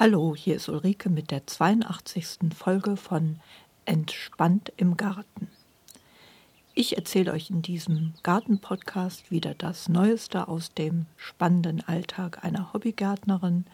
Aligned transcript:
Hallo, 0.00 0.36
hier 0.36 0.54
ist 0.54 0.68
Ulrike 0.68 1.10
mit 1.10 1.32
der 1.32 1.48
82. 1.48 2.54
Folge 2.56 2.96
von 2.96 3.40
Entspannt 3.84 4.72
im 4.76 4.96
Garten. 4.96 5.48
Ich 6.72 6.96
erzähle 6.96 7.32
euch 7.32 7.50
in 7.50 7.62
diesem 7.62 8.14
Garten-Podcast 8.22 9.32
wieder 9.32 9.54
das 9.54 9.88
Neueste 9.88 10.46
aus 10.46 10.72
dem 10.72 11.06
spannenden 11.16 11.80
Alltag 11.80 12.44
einer 12.44 12.72
Hobbygärtnerin. 12.72 13.64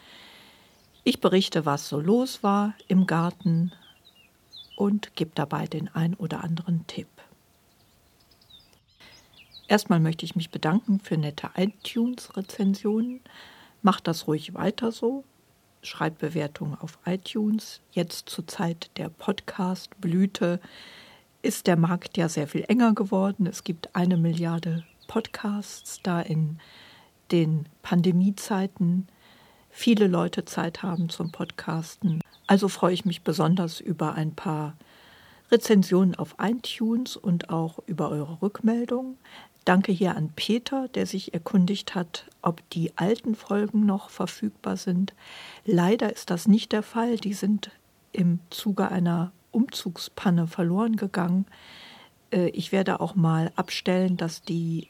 Ich 1.03 1.21
berichte, 1.21 1.67
was 1.67 1.87
so 1.87 1.99
los 1.99 2.41
war 2.41 2.73
im 2.87 3.05
Garten 3.05 3.71
und 4.77 5.15
gebe 5.15 5.31
dabei 5.35 5.67
den 5.67 5.89
ein 5.89 6.15
oder 6.15 6.43
anderen 6.43 6.87
Tipp. 6.87 7.09
Erstmal 9.67 9.99
möchte 9.99 10.25
ich 10.25 10.35
mich 10.35 10.49
bedanken 10.49 10.99
für 10.99 11.17
nette 11.17 11.51
iTunes-Rezensionen. 11.55 13.21
Macht 13.83 14.07
das 14.07 14.25
ruhig 14.25 14.55
weiter 14.55 14.91
so 14.91 15.23
schreibt 15.85 16.19
Bewertungen 16.19 16.75
auf 16.75 16.99
iTunes. 17.05 17.81
Jetzt 17.91 18.29
zur 18.29 18.47
Zeit 18.47 18.91
der 18.97 19.09
Podcast-Blüte 19.09 20.59
ist 21.41 21.67
der 21.67 21.77
Markt 21.77 22.17
ja 22.17 22.27
sehr 22.27 22.47
viel 22.47 22.65
enger 22.67 22.93
geworden. 22.93 23.45
Es 23.45 23.63
gibt 23.63 23.95
eine 23.95 24.17
Milliarde 24.17 24.83
Podcasts, 25.07 25.99
da 26.01 26.21
in 26.21 26.59
den 27.31 27.67
Pandemiezeiten 27.81 29.07
viele 29.69 30.07
Leute 30.07 30.45
Zeit 30.45 30.83
haben 30.83 31.09
zum 31.09 31.31
Podcasten. 31.31 32.21
Also 32.47 32.67
freue 32.67 32.93
ich 32.93 33.05
mich 33.05 33.23
besonders 33.23 33.79
über 33.79 34.13
ein 34.13 34.33
paar 34.33 34.75
Rezensionen 35.51 36.15
auf 36.15 36.35
iTunes 36.39 37.15
und 37.17 37.49
auch 37.49 37.79
über 37.85 38.09
eure 38.09 38.41
Rückmeldungen. 38.41 39.17
Danke 39.65 39.91
hier 39.91 40.15
an 40.15 40.29
Peter, 40.35 40.87
der 40.89 41.07
sich 41.07 41.33
erkundigt 41.33 41.95
hat, 41.95 42.25
ob 42.43 42.67
die 42.69 42.95
alten 42.97 43.33
Folgen 43.33 43.85
noch 43.87 44.11
verfügbar 44.11 44.77
sind. 44.77 45.15
Leider 45.65 46.13
ist 46.13 46.29
das 46.29 46.47
nicht 46.47 46.71
der 46.71 46.83
Fall. 46.83 47.17
Die 47.17 47.33
sind 47.33 47.71
im 48.11 48.39
Zuge 48.51 48.89
einer 48.91 49.31
Umzugspanne 49.49 50.45
verloren 50.45 50.97
gegangen. 50.97 51.47
Äh, 52.31 52.49
ich 52.49 52.71
werde 52.71 52.99
auch 52.99 53.15
mal 53.15 53.51
abstellen, 53.55 54.17
dass 54.17 54.43
die 54.43 54.87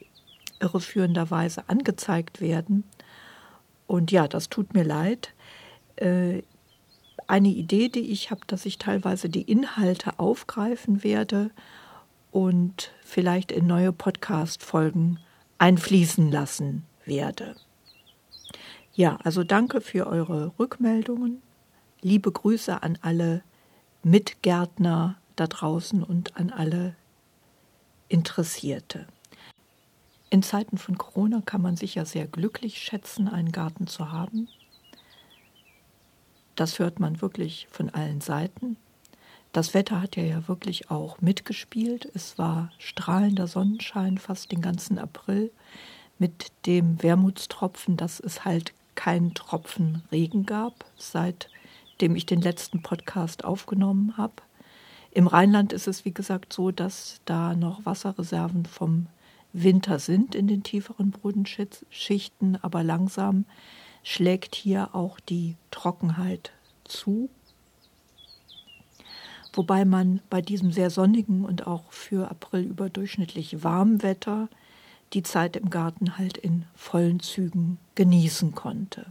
irreführenderweise 0.60 1.68
angezeigt 1.70 2.42
werden. 2.42 2.84
Und 3.86 4.10
ja, 4.12 4.28
das 4.28 4.50
tut 4.50 4.74
mir 4.74 4.84
leid. 4.84 5.32
Äh, 5.96 6.42
eine 7.28 7.48
Idee, 7.48 7.88
die 7.88 8.12
ich 8.12 8.30
habe, 8.30 8.42
dass 8.46 8.66
ich 8.66 8.76
teilweise 8.76 9.30
die 9.30 9.42
Inhalte 9.50 10.18
aufgreifen 10.18 11.02
werde 11.02 11.50
und 12.30 12.92
vielleicht 13.02 13.52
in 13.52 13.66
neue 13.66 13.92
Podcast-Folgen 13.92 15.18
einfließen 15.58 16.30
lassen 16.30 16.84
werde. 17.04 17.56
Ja, 18.94 19.16
also 19.24 19.44
danke 19.44 19.80
für 19.80 20.06
eure 20.06 20.52
Rückmeldungen. 20.58 21.42
Liebe 22.00 22.32
Grüße 22.32 22.82
an 22.82 22.98
alle 23.02 23.42
Mitgärtner 24.02 25.16
da 25.36 25.46
draußen 25.46 26.02
und 26.02 26.36
an 26.36 26.50
alle 26.50 26.96
Interessierte. 28.08 29.06
In 30.30 30.42
Zeiten 30.42 30.78
von 30.78 30.98
Corona 30.98 31.40
kann 31.44 31.62
man 31.62 31.76
sich 31.76 31.94
ja 31.94 32.04
sehr 32.04 32.26
glücklich 32.26 32.78
schätzen, 32.78 33.28
einen 33.28 33.52
Garten 33.52 33.86
zu 33.86 34.12
haben. 34.12 34.48
Das 36.54 36.78
hört 36.78 37.00
man 37.00 37.20
wirklich 37.20 37.68
von 37.70 37.90
allen 37.90 38.20
Seiten. 38.20 38.76
Das 39.56 39.72
Wetter 39.72 40.02
hat 40.02 40.16
ja, 40.16 40.22
ja 40.22 40.48
wirklich 40.48 40.90
auch 40.90 41.22
mitgespielt. 41.22 42.06
Es 42.12 42.36
war 42.36 42.70
strahlender 42.76 43.46
Sonnenschein 43.46 44.18
fast 44.18 44.52
den 44.52 44.60
ganzen 44.60 44.98
April 44.98 45.50
mit 46.18 46.52
dem 46.66 47.02
Wermutstropfen, 47.02 47.96
dass 47.96 48.20
es 48.20 48.44
halt 48.44 48.74
keinen 48.96 49.32
Tropfen 49.32 50.02
Regen 50.12 50.44
gab, 50.44 50.84
seitdem 50.98 52.16
ich 52.16 52.26
den 52.26 52.42
letzten 52.42 52.82
Podcast 52.82 53.46
aufgenommen 53.46 54.18
habe. 54.18 54.34
Im 55.10 55.26
Rheinland 55.26 55.72
ist 55.72 55.88
es, 55.88 56.04
wie 56.04 56.12
gesagt, 56.12 56.52
so, 56.52 56.70
dass 56.70 57.22
da 57.24 57.54
noch 57.54 57.86
Wasserreserven 57.86 58.66
vom 58.66 59.06
Winter 59.54 59.98
sind 59.98 60.34
in 60.34 60.48
den 60.48 60.64
tieferen 60.64 61.12
Bodenschichten, 61.12 62.58
aber 62.60 62.82
langsam 62.82 63.46
schlägt 64.02 64.54
hier 64.54 64.94
auch 64.94 65.18
die 65.18 65.56
Trockenheit 65.70 66.52
zu 66.84 67.30
wobei 69.56 69.84
man 69.84 70.20
bei 70.30 70.42
diesem 70.42 70.70
sehr 70.70 70.90
sonnigen 70.90 71.44
und 71.44 71.66
auch 71.66 71.90
für 71.90 72.30
April 72.30 72.62
überdurchschnittlich 72.62 73.64
warmen 73.64 74.02
Wetter 74.02 74.48
die 75.12 75.22
Zeit 75.22 75.56
im 75.56 75.70
Garten 75.70 76.18
halt 76.18 76.36
in 76.36 76.64
vollen 76.74 77.20
Zügen 77.20 77.78
genießen 77.94 78.54
konnte. 78.54 79.06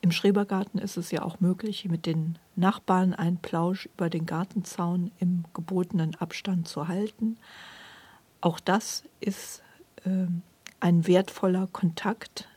Im 0.00 0.10
Schrebergarten 0.10 0.80
ist 0.80 0.96
es 0.96 1.12
ja 1.12 1.22
auch 1.22 1.38
möglich, 1.38 1.84
mit 1.88 2.06
den 2.06 2.36
Nachbarn 2.56 3.14
einen 3.14 3.36
Plausch 3.36 3.86
über 3.86 4.10
den 4.10 4.26
Gartenzaun 4.26 5.12
im 5.20 5.44
gebotenen 5.54 6.16
Abstand 6.16 6.66
zu 6.66 6.88
halten. 6.88 7.38
Auch 8.40 8.58
das 8.58 9.04
ist 9.20 9.62
äh, 10.04 10.26
ein 10.80 11.06
wertvoller 11.06 11.68
Kontakt, 11.68 12.48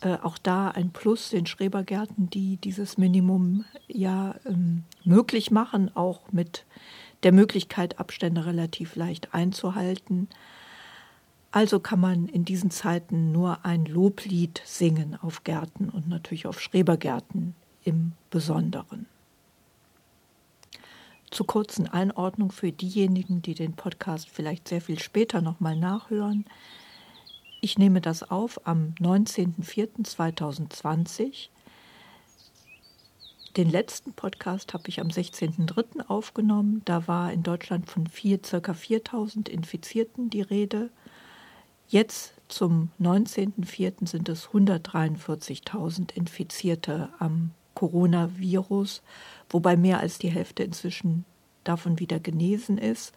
äh, 0.00 0.16
auch 0.22 0.38
da 0.38 0.68
ein 0.68 0.90
Plus 0.90 1.30
den 1.30 1.46
Schrebergärten, 1.46 2.30
die 2.30 2.56
dieses 2.56 2.96
Minimum 2.96 3.64
ja 3.86 4.34
ähm, 4.46 4.84
möglich 5.04 5.50
machen, 5.50 5.94
auch 5.94 6.32
mit 6.32 6.64
der 7.22 7.32
Möglichkeit, 7.32 7.98
Abstände 7.98 8.46
relativ 8.46 8.96
leicht 8.96 9.34
einzuhalten. 9.34 10.28
Also 11.52 11.80
kann 11.80 12.00
man 12.00 12.26
in 12.28 12.44
diesen 12.44 12.70
Zeiten 12.70 13.32
nur 13.32 13.64
ein 13.64 13.84
Loblied 13.84 14.62
singen 14.64 15.18
auf 15.20 15.44
Gärten 15.44 15.90
und 15.90 16.08
natürlich 16.08 16.46
auf 16.46 16.60
Schrebergärten 16.60 17.54
im 17.82 18.12
Besonderen. 18.30 19.06
Zur 21.30 21.46
kurzen 21.46 21.86
Einordnung 21.86 22.52
für 22.52 22.72
diejenigen, 22.72 23.42
die 23.42 23.54
den 23.54 23.74
Podcast 23.74 24.28
vielleicht 24.28 24.68
sehr 24.68 24.80
viel 24.80 24.98
später 24.98 25.40
nochmal 25.40 25.76
nachhören. 25.76 26.44
Ich 27.62 27.76
nehme 27.76 28.00
das 28.00 28.30
auf 28.30 28.66
am 28.66 28.94
19.04.2020. 29.00 31.50
Den 33.56 33.68
letzten 33.68 34.12
Podcast 34.14 34.72
habe 34.72 34.88
ich 34.88 35.00
am 35.00 35.08
16.03. 35.08 36.06
aufgenommen. 36.06 36.80
Da 36.86 37.06
war 37.06 37.30
in 37.32 37.42
Deutschland 37.42 37.90
von 37.90 38.06
vier, 38.06 38.38
ca. 38.38 38.72
4000 38.72 39.50
Infizierten 39.50 40.30
die 40.30 40.40
Rede. 40.40 40.88
Jetzt 41.88 42.32
zum 42.48 42.88
19.04. 42.98 44.08
sind 44.08 44.30
es 44.30 44.48
143.000 44.48 46.14
Infizierte 46.14 47.10
am 47.18 47.50
Coronavirus, 47.74 49.02
wobei 49.50 49.76
mehr 49.76 50.00
als 50.00 50.18
die 50.18 50.30
Hälfte 50.30 50.62
inzwischen 50.62 51.26
davon 51.64 51.98
wieder 51.98 52.20
genesen 52.20 52.78
ist. 52.78 53.12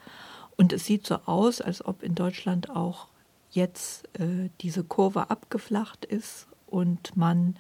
Und 0.57 0.73
es 0.73 0.83
sieht 0.85 1.07
so 1.07 1.19
aus, 1.25 1.61
als 1.61 1.85
ob 1.85 2.03
in 2.03 2.15
Deutschland 2.15 2.69
auch 2.69 3.07
jetzt 3.55 4.07
äh, 4.19 4.49
diese 4.61 4.83
Kurve 4.83 5.29
abgeflacht 5.29 6.05
ist 6.05 6.47
und 6.67 7.15
man 7.15 7.57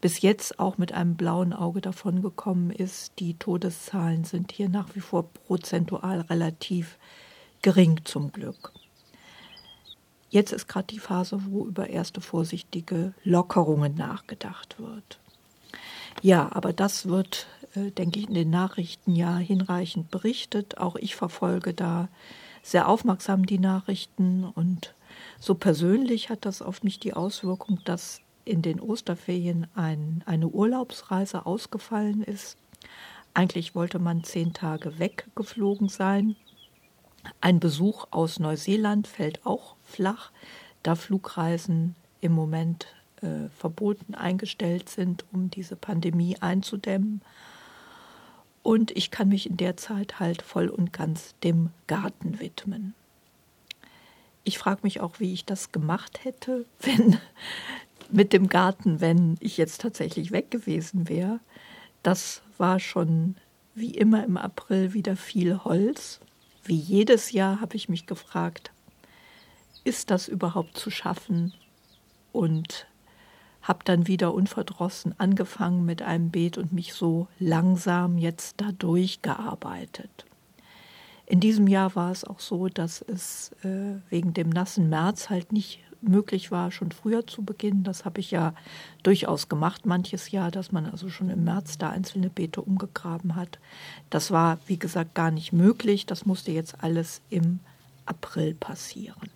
bis 0.00 0.20
jetzt 0.20 0.58
auch 0.58 0.78
mit 0.78 0.92
einem 0.92 1.16
blauen 1.16 1.52
Auge 1.52 1.80
davongekommen 1.80 2.70
ist. 2.70 3.18
Die 3.18 3.34
Todeszahlen 3.34 4.24
sind 4.24 4.52
hier 4.52 4.68
nach 4.68 4.94
wie 4.94 5.00
vor 5.00 5.24
prozentual 5.32 6.20
relativ 6.22 6.98
gering 7.62 8.00
zum 8.04 8.32
Glück. 8.32 8.72
Jetzt 10.30 10.52
ist 10.52 10.68
gerade 10.68 10.86
die 10.88 10.98
Phase, 10.98 11.40
wo 11.46 11.66
über 11.66 11.88
erste 11.88 12.20
vorsichtige 12.20 13.14
Lockerungen 13.24 13.94
nachgedacht 13.94 14.78
wird. 14.78 15.18
Ja, 16.22 16.50
aber 16.52 16.72
das 16.72 17.06
wird, 17.06 17.46
äh, 17.74 17.90
denke 17.90 18.18
ich, 18.20 18.28
in 18.28 18.34
den 18.34 18.50
Nachrichten 18.50 19.16
ja 19.16 19.36
hinreichend 19.36 20.10
berichtet. 20.10 20.78
Auch 20.78 20.96
ich 20.96 21.16
verfolge 21.16 21.72
da 21.72 22.08
sehr 22.62 22.88
aufmerksam 22.88 23.46
die 23.46 23.58
Nachrichten 23.58 24.44
und 24.44 24.94
so 25.40 25.54
persönlich 25.54 26.30
hat 26.30 26.44
das 26.44 26.62
auf 26.62 26.82
mich 26.82 26.98
die 27.00 27.14
Auswirkung, 27.14 27.80
dass 27.84 28.20
in 28.44 28.62
den 28.62 28.80
Osterferien 28.80 29.66
ein, 29.74 30.22
eine 30.26 30.48
Urlaubsreise 30.48 31.46
ausgefallen 31.46 32.22
ist. 32.22 32.56
Eigentlich 33.34 33.74
wollte 33.74 33.98
man 33.98 34.24
zehn 34.24 34.52
Tage 34.52 34.98
weggeflogen 34.98 35.88
sein. 35.88 36.34
Ein 37.40 37.60
Besuch 37.60 38.06
aus 38.10 38.38
Neuseeland 38.38 39.06
fällt 39.06 39.44
auch 39.44 39.76
flach, 39.84 40.32
da 40.82 40.94
Flugreisen 40.94 41.94
im 42.20 42.32
Moment 42.32 42.86
äh, 43.20 43.48
verboten 43.56 44.14
eingestellt 44.14 44.88
sind, 44.88 45.24
um 45.32 45.50
diese 45.50 45.76
Pandemie 45.76 46.36
einzudämmen. 46.40 47.20
Und 48.62 48.90
ich 48.96 49.10
kann 49.10 49.28
mich 49.28 49.48
in 49.48 49.56
der 49.56 49.76
Zeit 49.76 50.20
halt 50.20 50.42
voll 50.42 50.68
und 50.68 50.92
ganz 50.92 51.34
dem 51.42 51.70
Garten 51.86 52.40
widmen. 52.40 52.94
Ich 54.48 54.56
frage 54.56 54.80
mich 54.82 55.00
auch, 55.00 55.20
wie 55.20 55.34
ich 55.34 55.44
das 55.44 55.72
gemacht 55.72 56.24
hätte, 56.24 56.64
wenn 56.80 57.18
mit 58.10 58.32
dem 58.32 58.48
Garten, 58.48 59.02
wenn 59.02 59.36
ich 59.40 59.58
jetzt 59.58 59.82
tatsächlich 59.82 60.30
weg 60.30 60.50
gewesen 60.50 61.06
wäre. 61.06 61.40
Das 62.02 62.40
war 62.56 62.80
schon 62.80 63.36
wie 63.74 63.90
immer 63.90 64.24
im 64.24 64.38
April 64.38 64.94
wieder 64.94 65.16
viel 65.16 65.64
Holz. 65.64 66.20
Wie 66.64 66.78
jedes 66.78 67.30
Jahr 67.30 67.60
habe 67.60 67.76
ich 67.76 67.90
mich 67.90 68.06
gefragt, 68.06 68.72
ist 69.84 70.10
das 70.10 70.28
überhaupt 70.28 70.78
zu 70.78 70.90
schaffen? 70.90 71.52
Und 72.32 72.86
habe 73.60 73.80
dann 73.84 74.06
wieder 74.06 74.32
unverdrossen 74.32 75.14
angefangen 75.18 75.84
mit 75.84 76.00
einem 76.00 76.30
Beet 76.30 76.56
und 76.56 76.72
mich 76.72 76.94
so 76.94 77.28
langsam 77.38 78.16
jetzt 78.16 78.62
da 78.62 78.72
durchgearbeitet. 78.72 80.24
In 81.28 81.40
diesem 81.40 81.66
Jahr 81.66 81.94
war 81.94 82.10
es 82.10 82.24
auch 82.24 82.40
so, 82.40 82.68
dass 82.68 83.02
es 83.02 83.52
äh, 83.62 83.96
wegen 84.08 84.32
dem 84.32 84.48
nassen 84.48 84.88
März 84.88 85.28
halt 85.28 85.52
nicht 85.52 85.80
möglich 86.00 86.50
war, 86.50 86.70
schon 86.70 86.90
früher 86.90 87.26
zu 87.26 87.42
beginnen. 87.42 87.84
Das 87.84 88.06
habe 88.06 88.20
ich 88.20 88.30
ja 88.30 88.54
durchaus 89.02 89.50
gemacht 89.50 89.84
manches 89.84 90.30
Jahr, 90.30 90.50
dass 90.50 90.72
man 90.72 90.86
also 90.86 91.10
schon 91.10 91.28
im 91.28 91.44
März 91.44 91.76
da 91.76 91.90
einzelne 91.90 92.30
Beete 92.30 92.62
umgegraben 92.62 93.36
hat. 93.36 93.58
Das 94.08 94.30
war, 94.30 94.58
wie 94.68 94.78
gesagt, 94.78 95.14
gar 95.14 95.30
nicht 95.30 95.52
möglich. 95.52 96.06
Das 96.06 96.24
musste 96.24 96.50
jetzt 96.50 96.82
alles 96.82 97.20
im 97.28 97.60
April 98.06 98.54
passieren. 98.54 99.28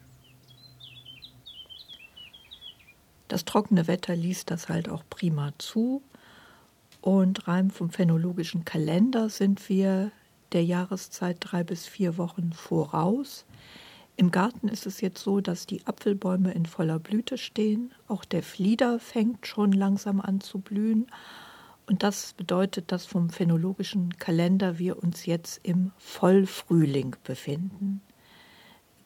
Das 3.29 3.45
trockene 3.45 3.87
Wetter 3.87 4.17
ließ 4.17 4.47
das 4.47 4.71
halt 4.71 4.89
auch 4.89 5.03
prima 5.11 5.53
zu. 5.59 6.01
Und 7.03 7.49
rein 7.49 7.71
vom 7.71 7.91
phänologischen 7.91 8.65
Kalender 8.65 9.29
sind 9.29 9.69
wir 9.69 10.11
der 10.53 10.65
Jahreszeit 10.65 11.39
drei 11.41 11.65
bis 11.65 11.87
vier 11.87 12.19
Wochen 12.19 12.53
voraus. 12.53 13.45
Im 14.17 14.31
Garten 14.31 14.69
ist 14.69 14.87
es 14.87 15.01
jetzt 15.01 15.23
so, 15.23 15.41
dass 15.41 15.67
die 15.67 15.87
Apfelbäume 15.87 16.53
in 16.53 16.67
voller 16.67 16.99
Blüte 16.99 17.39
stehen. 17.39 17.93
Auch 18.09 18.25
der 18.25 18.43
Flieder 18.43 18.99
fängt 18.99 19.47
schon 19.47 19.73
langsam 19.73 20.21
an 20.21 20.41
zu 20.41 20.59
blühen. 20.59 21.07
Und 21.87 22.03
das 22.03 22.35
bedeutet, 22.35 22.93
dass 22.93 23.07
vom 23.07 23.31
phänologischen 23.31 24.17
Kalender 24.19 24.79
wir 24.79 25.03
uns 25.03 25.27
jetzt 25.27 25.61
im 25.63 25.93
Vollfrühling 25.99 27.17
befinden. 27.25 28.03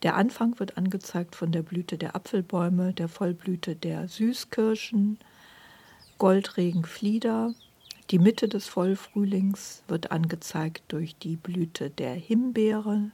Der 0.03 0.15
Anfang 0.17 0.59
wird 0.59 0.77
angezeigt 0.77 1.35
von 1.35 1.53
der 1.53 1.63
Blüte 1.63 1.97
der 1.97 2.15
Apfelbäume, 2.15 2.93
der 2.93 3.09
Vollblüte 3.09 3.75
der 3.75 4.09
Süßkirschen, 4.09 5.19
Goldregen, 6.19 6.85
Flieder. 6.85 7.55
Die 8.11 8.21
Mitte 8.21 8.49
des 8.49 8.69
Vollfrühlings 8.69 9.83
wird 9.89 10.13
angezeigt 10.13 10.85
durch 10.89 11.17
die 11.17 11.35
Blüte 11.35 11.91
der 11.91 12.15
Himbeere 12.15 13.11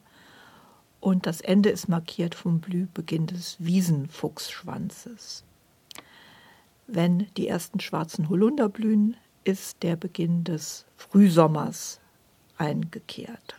und 1.00 1.26
das 1.26 1.40
Ende 1.40 1.70
ist 1.70 1.88
markiert 1.88 2.34
vom 2.34 2.60
Blühbeginn 2.60 3.26
des 3.26 3.56
Wiesenfuchsschwanzes. 3.58 5.44
Wenn 6.86 7.26
die 7.38 7.48
ersten 7.48 7.80
schwarzen 7.80 8.28
Holunder 8.28 8.68
blühen, 8.68 9.16
ist 9.44 9.82
der 9.82 9.96
Beginn 9.96 10.44
des 10.44 10.84
Frühsommers 10.96 11.98
eingekehrt. 12.58 13.56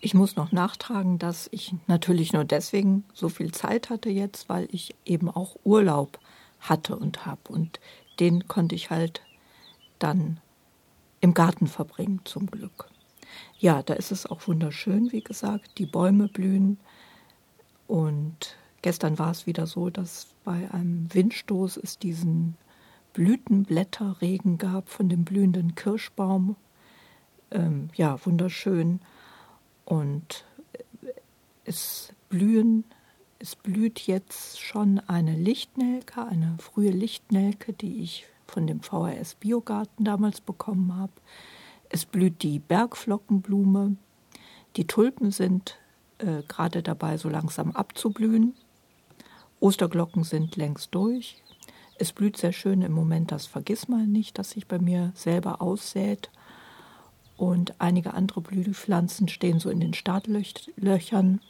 Ich 0.00 0.14
muss 0.14 0.34
noch 0.34 0.50
nachtragen, 0.50 1.18
dass 1.18 1.48
ich 1.52 1.74
natürlich 1.86 2.32
nur 2.32 2.44
deswegen 2.44 3.04
so 3.12 3.28
viel 3.28 3.52
Zeit 3.52 3.90
hatte 3.90 4.08
jetzt, 4.08 4.48
weil 4.48 4.66
ich 4.72 4.94
eben 5.04 5.28
auch 5.28 5.56
Urlaub 5.62 6.18
hatte 6.58 6.96
und 6.96 7.26
habe. 7.26 7.52
Und 7.52 7.78
den 8.20 8.48
konnte 8.48 8.74
ich 8.74 8.90
halt 8.90 9.22
dann 9.98 10.40
im 11.20 11.34
Garten 11.34 11.66
verbringen, 11.66 12.20
zum 12.24 12.46
Glück. 12.46 12.88
Ja, 13.58 13.82
da 13.82 13.94
ist 13.94 14.12
es 14.12 14.26
auch 14.26 14.46
wunderschön, 14.48 15.12
wie 15.12 15.22
gesagt. 15.22 15.78
Die 15.78 15.86
Bäume 15.86 16.28
blühen. 16.28 16.78
Und 17.86 18.56
gestern 18.82 19.18
war 19.18 19.30
es 19.30 19.46
wieder 19.46 19.66
so, 19.66 19.90
dass 19.90 20.26
bei 20.44 20.70
einem 20.72 21.12
Windstoß 21.12 21.76
es 21.76 21.98
diesen 21.98 22.56
Blütenblätterregen 23.12 24.58
gab 24.58 24.88
von 24.88 25.08
dem 25.08 25.24
blühenden 25.24 25.74
Kirschbaum. 25.74 26.56
Ähm, 27.50 27.90
ja, 27.94 28.18
wunderschön. 28.24 29.00
Und 29.84 30.44
es 31.64 32.12
blühen, 32.28 32.84
es 33.42 33.56
blüht 33.56 34.06
jetzt 34.06 34.60
schon 34.60 35.00
eine 35.08 35.34
Lichtnelke, 35.34 36.24
eine 36.24 36.56
frühe 36.60 36.92
Lichtnelke, 36.92 37.72
die 37.72 38.00
ich 38.00 38.24
von 38.46 38.68
dem 38.68 38.82
VHS 38.82 39.34
Biogarten 39.34 40.04
damals 40.04 40.40
bekommen 40.40 40.96
habe. 40.96 41.12
Es 41.88 42.04
blüht 42.04 42.44
die 42.44 42.60
Bergflockenblume. 42.60 43.96
Die 44.76 44.86
Tulpen 44.86 45.32
sind 45.32 45.76
äh, 46.18 46.42
gerade 46.46 46.84
dabei, 46.84 47.16
so 47.16 47.28
langsam 47.28 47.72
abzublühen. 47.72 48.54
Osterglocken 49.58 50.22
sind 50.22 50.54
längst 50.54 50.94
durch. 50.94 51.42
Es 51.98 52.12
blüht 52.12 52.36
sehr 52.36 52.52
schön 52.52 52.82
im 52.82 52.92
Moment 52.92 53.32
das 53.32 53.46
Vergissmal 53.46 54.06
nicht, 54.06 54.38
das 54.38 54.50
sich 54.50 54.68
bei 54.68 54.78
mir 54.78 55.10
selber 55.16 55.60
aussät. 55.60 56.30
Und 57.36 57.80
einige 57.80 58.14
andere 58.14 58.40
Blühpflanzen 58.40 59.26
stehen 59.26 59.58
so 59.58 59.68
in 59.68 59.80
den 59.80 59.94
Startlöchern. 59.94 61.40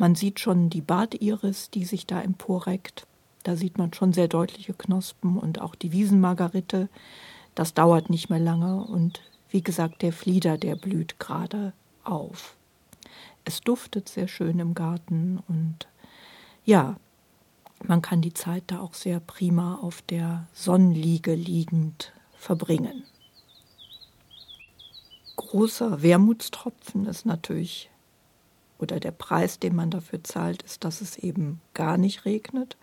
Man 0.00 0.14
sieht 0.14 0.40
schon 0.40 0.70
die 0.70 0.80
Bartiris, 0.80 1.68
die 1.68 1.84
sich 1.84 2.06
da 2.06 2.22
emporreckt. 2.22 3.06
Da 3.42 3.54
sieht 3.54 3.76
man 3.76 3.92
schon 3.92 4.14
sehr 4.14 4.28
deutliche 4.28 4.72
Knospen 4.72 5.36
und 5.36 5.60
auch 5.60 5.74
die 5.74 5.92
Wiesenmargarite. 5.92 6.88
Das 7.54 7.74
dauert 7.74 8.08
nicht 8.08 8.30
mehr 8.30 8.38
lange 8.38 8.82
und 8.82 9.20
wie 9.50 9.60
gesagt, 9.60 10.00
der 10.00 10.14
Flieder, 10.14 10.56
der 10.56 10.76
blüht 10.76 11.18
gerade 11.18 11.74
auf. 12.02 12.56
Es 13.44 13.60
duftet 13.60 14.08
sehr 14.08 14.26
schön 14.26 14.58
im 14.58 14.72
Garten 14.72 15.42
und 15.48 15.86
ja, 16.64 16.96
man 17.86 18.00
kann 18.00 18.22
die 18.22 18.32
Zeit 18.32 18.64
da 18.68 18.80
auch 18.80 18.94
sehr 18.94 19.20
prima 19.20 19.74
auf 19.82 20.00
der 20.00 20.46
Sonnenliege 20.54 21.34
liegend 21.34 22.14
verbringen. 22.38 23.04
Großer 25.36 26.00
Wermutstropfen 26.00 27.04
ist 27.04 27.26
natürlich, 27.26 27.90
oder 28.80 29.00
der 29.00 29.12
Preis, 29.12 29.58
den 29.58 29.76
man 29.76 29.90
dafür 29.90 30.22
zahlt, 30.24 30.62
ist, 30.62 30.84
dass 30.84 31.00
es 31.00 31.18
eben 31.18 31.60
gar 31.74 31.98
nicht 31.98 32.24
regnet. 32.24 32.76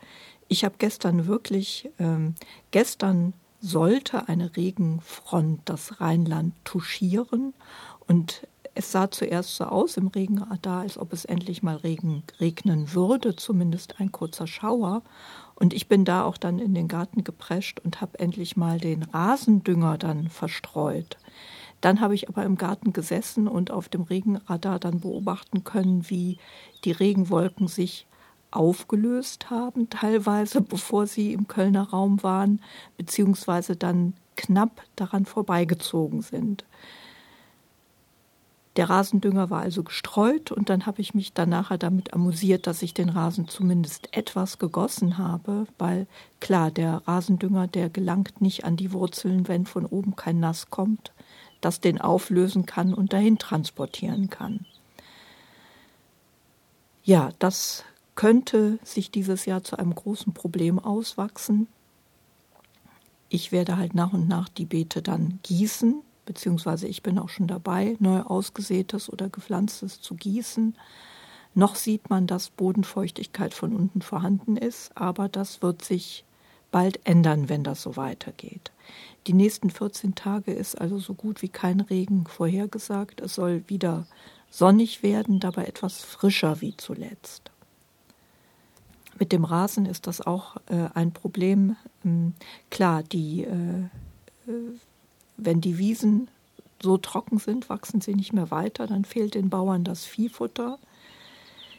Ich 0.47 0.63
habe 0.63 0.75
gestern 0.77 1.27
wirklich, 1.27 1.89
ähm, 1.99 2.35
gestern 2.71 3.33
sollte 3.59 4.27
eine 4.29 4.55
Regenfront 4.55 5.61
das 5.65 5.99
Rheinland 5.99 6.53
touchieren 6.63 7.53
und 8.07 8.47
es 8.77 8.91
sah 8.91 9.09
zuerst 9.09 9.55
so 9.55 9.65
aus 9.65 9.97
im 9.97 10.07
Regenradar, 10.07 10.81
als 10.81 10.99
ob 10.99 11.11
es 11.11 11.25
endlich 11.25 11.63
mal 11.63 11.77
Regen 11.77 12.23
regnen 12.39 12.93
würde, 12.93 13.35
zumindest 13.35 13.99
ein 13.99 14.11
kurzer 14.11 14.45
Schauer. 14.45 15.01
Und 15.55 15.73
ich 15.73 15.87
bin 15.87 16.05
da 16.05 16.23
auch 16.23 16.37
dann 16.37 16.59
in 16.59 16.75
den 16.75 16.87
Garten 16.87 17.23
geprescht 17.23 17.79
und 17.83 18.01
habe 18.01 18.19
endlich 18.19 18.55
mal 18.55 18.79
den 18.79 19.01
Rasendünger 19.01 19.97
dann 19.97 20.29
verstreut. 20.29 21.17
Dann 21.81 22.01
habe 22.01 22.15
ich 22.15 22.27
aber 22.27 22.43
im 22.43 22.57
Garten 22.57 22.93
gesessen 22.93 23.47
und 23.47 23.71
auf 23.71 23.89
dem 23.89 24.01
Regenradar 24.01 24.79
dann 24.79 24.99
beobachten 24.99 25.63
können, 25.63 26.09
wie 26.09 26.37
die 26.83 26.91
Regenwolken 26.91 27.67
sich 27.67 28.07
aufgelöst 28.51 29.49
haben, 29.49 29.89
teilweise 29.89 30.61
bevor 30.61 31.07
sie 31.07 31.33
im 31.33 31.47
Kölner 31.47 31.89
Raum 31.89 32.23
waren, 32.23 32.61
beziehungsweise 32.97 33.75
dann 33.75 34.13
knapp 34.35 34.83
daran 34.95 35.25
vorbeigezogen 35.25 36.21
sind. 36.21 36.65
Der 38.77 38.91
Rasendünger 38.91 39.49
war 39.49 39.61
also 39.61 39.81
gestreut 39.81 40.51
und 40.51 40.69
dann 40.69 40.85
habe 40.85 41.01
ich 41.01 41.15
mich 41.15 41.33
dann 41.33 41.49
nachher 41.49 41.79
damit 41.79 42.13
amüsiert, 42.13 42.67
dass 42.67 42.83
ich 42.83 42.93
den 42.93 43.09
Rasen 43.09 43.47
zumindest 43.47 44.15
etwas 44.15 44.59
gegossen 44.59 45.17
habe, 45.17 45.65
weil 45.79 46.05
klar, 46.39 46.69
der 46.69 47.01
Rasendünger, 47.07 47.65
der 47.65 47.89
gelangt 47.89 48.39
nicht 48.39 48.65
an 48.65 48.77
die 48.77 48.93
Wurzeln, 48.93 49.47
wenn 49.47 49.65
von 49.65 49.87
oben 49.87 50.15
kein 50.15 50.39
Nass 50.39 50.69
kommt, 50.69 51.11
das 51.61 51.79
den 51.79 51.99
auflösen 51.99 52.65
kann 52.65 52.93
und 52.93 53.13
dahin 53.13 53.37
transportieren 53.37 54.29
kann. 54.29 54.65
Ja, 57.03 57.31
das 57.39 57.85
könnte 58.15 58.79
sich 58.83 59.11
dieses 59.11 59.45
Jahr 59.45 59.63
zu 59.63 59.77
einem 59.77 59.95
großen 59.95 60.33
Problem 60.33 60.79
auswachsen. 60.79 61.67
Ich 63.29 63.51
werde 63.51 63.77
halt 63.77 63.95
nach 63.95 64.13
und 64.13 64.27
nach 64.27 64.49
die 64.49 64.65
Beete 64.65 65.01
dann 65.01 65.39
gießen, 65.43 66.01
beziehungsweise 66.25 66.87
ich 66.87 67.03
bin 67.03 67.19
auch 67.19 67.29
schon 67.29 67.47
dabei, 67.47 67.95
neu 67.99 68.21
ausgesätes 68.21 69.09
oder 69.09 69.29
gepflanztes 69.29 70.01
zu 70.01 70.15
gießen. 70.15 70.75
Noch 71.53 71.75
sieht 71.75 72.09
man, 72.09 72.27
dass 72.27 72.49
Bodenfeuchtigkeit 72.49 73.53
von 73.53 73.75
unten 73.75 74.01
vorhanden 74.01 74.57
ist, 74.57 74.95
aber 74.95 75.29
das 75.29 75.61
wird 75.61 75.83
sich 75.83 76.23
bald 76.71 76.99
ändern, 77.05 77.49
wenn 77.49 77.63
das 77.63 77.81
so 77.81 77.95
weitergeht. 77.97 78.71
Die 79.27 79.33
nächsten 79.33 79.69
14 79.69 80.15
Tage 80.15 80.53
ist 80.53 80.79
also 80.79 80.99
so 80.99 81.13
gut 81.13 81.41
wie 81.41 81.49
kein 81.49 81.81
Regen 81.81 82.25
vorhergesagt. 82.27 83.21
Es 83.21 83.35
soll 83.35 83.63
wieder 83.67 84.05
sonnig 84.49 85.03
werden, 85.03 85.39
dabei 85.39 85.65
etwas 85.65 86.01
frischer 86.01 86.61
wie 86.61 86.75
zuletzt. 86.77 87.51
Mit 89.19 89.31
dem 89.31 89.43
Rasen 89.43 89.85
ist 89.85 90.07
das 90.07 90.21
auch 90.21 90.57
äh, 90.67 90.89
ein 90.93 91.11
Problem. 91.11 91.75
Ähm, 92.05 92.33
klar, 92.69 93.03
die, 93.03 93.43
äh, 93.43 93.81
äh, 94.47 94.79
wenn 95.37 95.59
die 95.59 95.77
Wiesen 95.77 96.29
so 96.81 96.97
trocken 96.97 97.39
sind, 97.39 97.69
wachsen 97.69 98.01
sie 98.01 98.13
nicht 98.13 98.33
mehr 98.33 98.51
weiter, 98.51 98.87
dann 98.87 99.05
fehlt 99.05 99.33
den 99.33 99.49
Bauern 99.49 99.83
das 99.83 100.05
Viehfutter. 100.05 100.77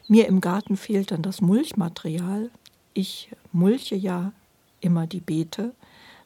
Mir 0.08 0.26
im 0.26 0.40
Garten 0.40 0.76
fehlt 0.76 1.12
dann 1.12 1.22
das 1.22 1.40
Mulchmaterial. 1.40 2.50
Ich 2.94 3.30
mulche 3.52 3.94
ja 3.94 4.32
immer 4.80 5.06
die 5.06 5.20
Beete, 5.20 5.74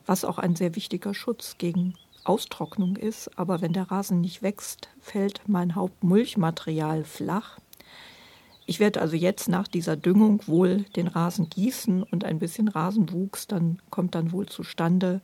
was 0.07 0.25
auch 0.25 0.39
ein 0.39 0.57
sehr 0.57 0.75
wichtiger 0.77 1.15
Schutz 1.15 1.57
gegen 1.59 1.95
Austrocknung 2.25 2.97
ist. 2.97 3.39
Aber 3.39 3.61
wenn 3.61 3.73
der 3.73 3.91
Rasen 3.91 4.21
nicht 4.21 4.43
wächst, 4.43 4.89
fällt 5.01 5.43
mein 5.47 5.75
Hauptmulchmaterial 5.75 7.05
flach. 7.05 7.59
Ich 8.67 8.81
werde 8.81 9.01
also 9.01 9.17
jetzt 9.17 9.49
nach 9.49 9.67
dieser 9.67 9.97
Düngung 9.97 10.47
wohl 10.47 10.85
den 10.97 11.09
Rasen 11.09 11.51
gießen 11.51 12.03
und 12.05 12.25
ein 12.25 12.39
bisschen 12.39 12.69
Rasenwuchs, 12.69 13.47
dann 13.47 13.81
kommt 13.91 14.15
dann 14.15 14.33
wohl 14.33 14.47
zustande. 14.47 15.21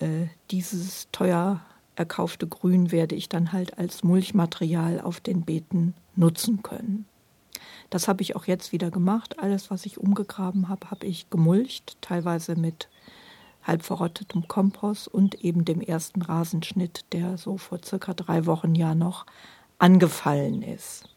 Äh, 0.00 0.26
dieses 0.50 1.08
teuer 1.12 1.60
erkaufte 1.96 2.46
Grün 2.46 2.92
werde 2.92 3.14
ich 3.14 3.28
dann 3.28 3.52
halt 3.52 3.78
als 3.78 4.04
Mulchmaterial 4.04 5.00
auf 5.00 5.20
den 5.20 5.42
Beeten 5.42 5.94
nutzen 6.14 6.62
können. 6.62 7.06
Das 7.90 8.08
habe 8.08 8.22
ich 8.22 8.36
auch 8.36 8.46
jetzt 8.46 8.72
wieder 8.72 8.90
gemacht. 8.90 9.38
Alles, 9.38 9.70
was 9.70 9.86
ich 9.86 9.98
umgegraben 9.98 10.68
habe, 10.68 10.90
habe 10.90 11.06
ich 11.06 11.30
gemulcht, 11.30 11.96
teilweise 12.00 12.56
mit 12.56 12.88
halb 13.62 13.82
verrottetem 13.82 14.48
Kompost 14.48 15.08
und 15.08 15.42
eben 15.42 15.64
dem 15.64 15.80
ersten 15.80 16.22
Rasenschnitt, 16.22 17.04
der 17.12 17.38
so 17.38 17.56
vor 17.56 17.78
circa 17.84 18.14
drei 18.14 18.46
Wochen 18.46 18.74
ja 18.74 18.94
noch 18.94 19.26
angefallen 19.78 20.62
ist. 20.62 21.08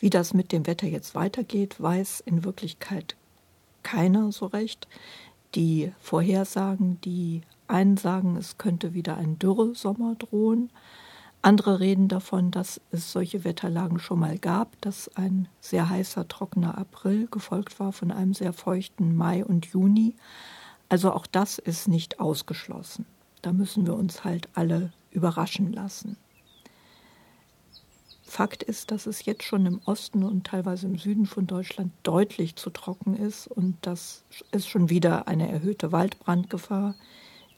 Wie 0.00 0.10
das 0.10 0.34
mit 0.34 0.52
dem 0.52 0.66
Wetter 0.66 0.86
jetzt 0.86 1.14
weitergeht, 1.14 1.80
weiß 1.80 2.20
in 2.20 2.44
Wirklichkeit 2.44 3.16
keiner 3.82 4.32
so 4.32 4.46
recht. 4.46 4.86
Die 5.54 5.92
Vorhersagen, 6.00 7.00
die 7.00 7.42
einen 7.68 7.96
sagen, 7.96 8.36
es 8.36 8.58
könnte 8.58 8.94
wieder 8.94 9.16
ein 9.16 9.38
Dürresommer 9.38 10.14
drohen. 10.14 10.70
Andere 11.40 11.78
reden 11.78 12.08
davon, 12.08 12.50
dass 12.50 12.80
es 12.90 13.12
solche 13.12 13.44
Wetterlagen 13.44 14.00
schon 14.00 14.18
mal 14.18 14.38
gab, 14.38 14.80
dass 14.80 15.08
ein 15.16 15.48
sehr 15.60 15.88
heißer, 15.88 16.26
trockener 16.26 16.76
April 16.76 17.28
gefolgt 17.30 17.78
war 17.78 17.92
von 17.92 18.10
einem 18.10 18.34
sehr 18.34 18.52
feuchten 18.52 19.16
Mai 19.16 19.44
und 19.44 19.66
Juni. 19.66 20.16
Also 20.88 21.12
auch 21.12 21.26
das 21.26 21.58
ist 21.58 21.86
nicht 21.86 22.18
ausgeschlossen. 22.18 23.06
Da 23.42 23.52
müssen 23.52 23.86
wir 23.86 23.94
uns 23.94 24.24
halt 24.24 24.48
alle 24.54 24.92
überraschen 25.10 25.72
lassen. 25.72 26.16
Fakt 28.24 28.62
ist, 28.62 28.90
dass 28.90 29.06
es 29.06 29.24
jetzt 29.24 29.44
schon 29.44 29.64
im 29.64 29.80
Osten 29.86 30.22
und 30.22 30.46
teilweise 30.46 30.86
im 30.86 30.98
Süden 30.98 31.24
von 31.24 31.46
Deutschland 31.46 31.92
deutlich 32.02 32.56
zu 32.56 32.68
trocken 32.68 33.16
ist 33.16 33.46
und 33.46 33.78
dass 33.82 34.24
es 34.50 34.66
schon 34.66 34.90
wieder 34.90 35.28
eine 35.28 35.50
erhöhte 35.50 35.92
Waldbrandgefahr 35.92 36.94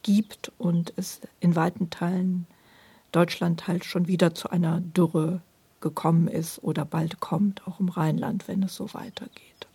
gibt 0.02 0.52
und 0.58 0.92
es 0.96 1.20
in 1.40 1.56
weiten 1.56 1.90
Teilen 1.90 2.46
Deutschland 3.12 3.66
halt 3.66 3.84
schon 3.84 4.06
wieder 4.06 4.34
zu 4.34 4.50
einer 4.50 4.80
Dürre 4.80 5.40
gekommen 5.80 6.28
ist 6.28 6.62
oder 6.62 6.84
bald 6.84 7.20
kommt, 7.20 7.66
auch 7.66 7.80
im 7.80 7.88
Rheinland, 7.88 8.48
wenn 8.48 8.62
es 8.62 8.74
so 8.74 8.92
weitergeht. 8.94 9.66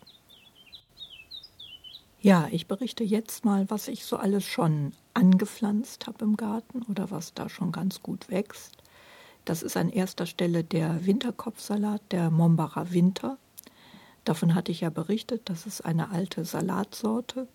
Ja, 2.21 2.47
ich 2.49 2.67
berichte 2.67 3.03
jetzt 3.03 3.45
mal, 3.45 3.69
was 3.69 3.87
ich 3.87 4.05
so 4.05 4.17
alles 4.17 4.43
schon 4.43 4.93
angepflanzt 5.13 6.07
habe 6.07 6.25
im 6.25 6.37
Garten 6.37 6.81
oder 6.83 7.11
was 7.11 7.33
da 7.33 7.49
schon 7.49 7.71
ganz 7.71 8.01
gut 8.01 8.29
wächst. 8.29 8.77
Das 9.45 9.61
ist 9.61 9.77
an 9.77 9.89
erster 9.89 10.25
Stelle 10.25 10.63
der 10.63 11.05
Winterkopfsalat, 11.05 12.01
der 12.11 12.31
Mombacher 12.31 12.91
Winter. 12.91 13.37
Davon 14.23 14.55
hatte 14.55 14.71
ich 14.71 14.81
ja 14.81 14.89
berichtet, 14.89 15.43
das 15.45 15.67
ist 15.67 15.81
eine 15.81 16.09
alte 16.09 16.45
Salatsorte, 16.45 17.47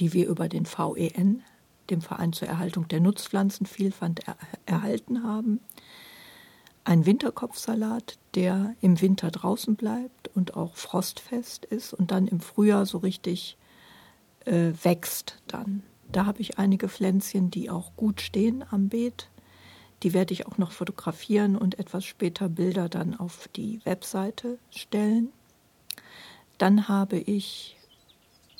die 0.00 0.12
wir 0.12 0.28
über 0.28 0.48
den 0.48 0.66
VEN, 0.66 1.44
dem 1.90 2.00
Verein 2.00 2.32
zur 2.32 2.48
Erhaltung 2.48 2.88
der 2.88 3.00
Nutzpflanzenvielfalt, 3.00 4.20
er 4.26 4.36
erhalten 4.66 5.22
haben. 5.22 5.60
Ein 6.84 7.06
Winterkopfsalat, 7.06 8.18
der 8.34 8.74
im 8.80 9.00
Winter 9.00 9.30
draußen 9.30 9.76
bleibt 9.76 10.28
und 10.34 10.56
auch 10.56 10.76
frostfest 10.76 11.64
ist 11.64 11.92
und 11.92 12.10
dann 12.10 12.26
im 12.26 12.40
Frühjahr 12.40 12.86
so 12.86 12.98
richtig 12.98 13.58
äh, 14.46 14.72
wächst 14.82 15.42
dann. 15.46 15.82
Da 16.10 16.26
habe 16.26 16.40
ich 16.40 16.58
einige 16.58 16.88
Pflänzchen, 16.88 17.50
die 17.50 17.70
auch 17.70 17.94
gut 17.96 18.20
stehen 18.20 18.64
am 18.70 18.88
Beet. 18.88 19.28
Die 20.02 20.14
werde 20.14 20.32
ich 20.32 20.46
auch 20.46 20.58
noch 20.58 20.72
fotografieren 20.72 21.56
und 21.56 21.78
etwas 21.78 22.04
später 22.04 22.48
Bilder 22.48 22.88
dann 22.88 23.14
auf 23.14 23.48
die 23.48 23.80
Webseite 23.84 24.58
stellen. 24.70 25.30
Dann 26.58 26.88
habe 26.88 27.18
ich 27.18 27.76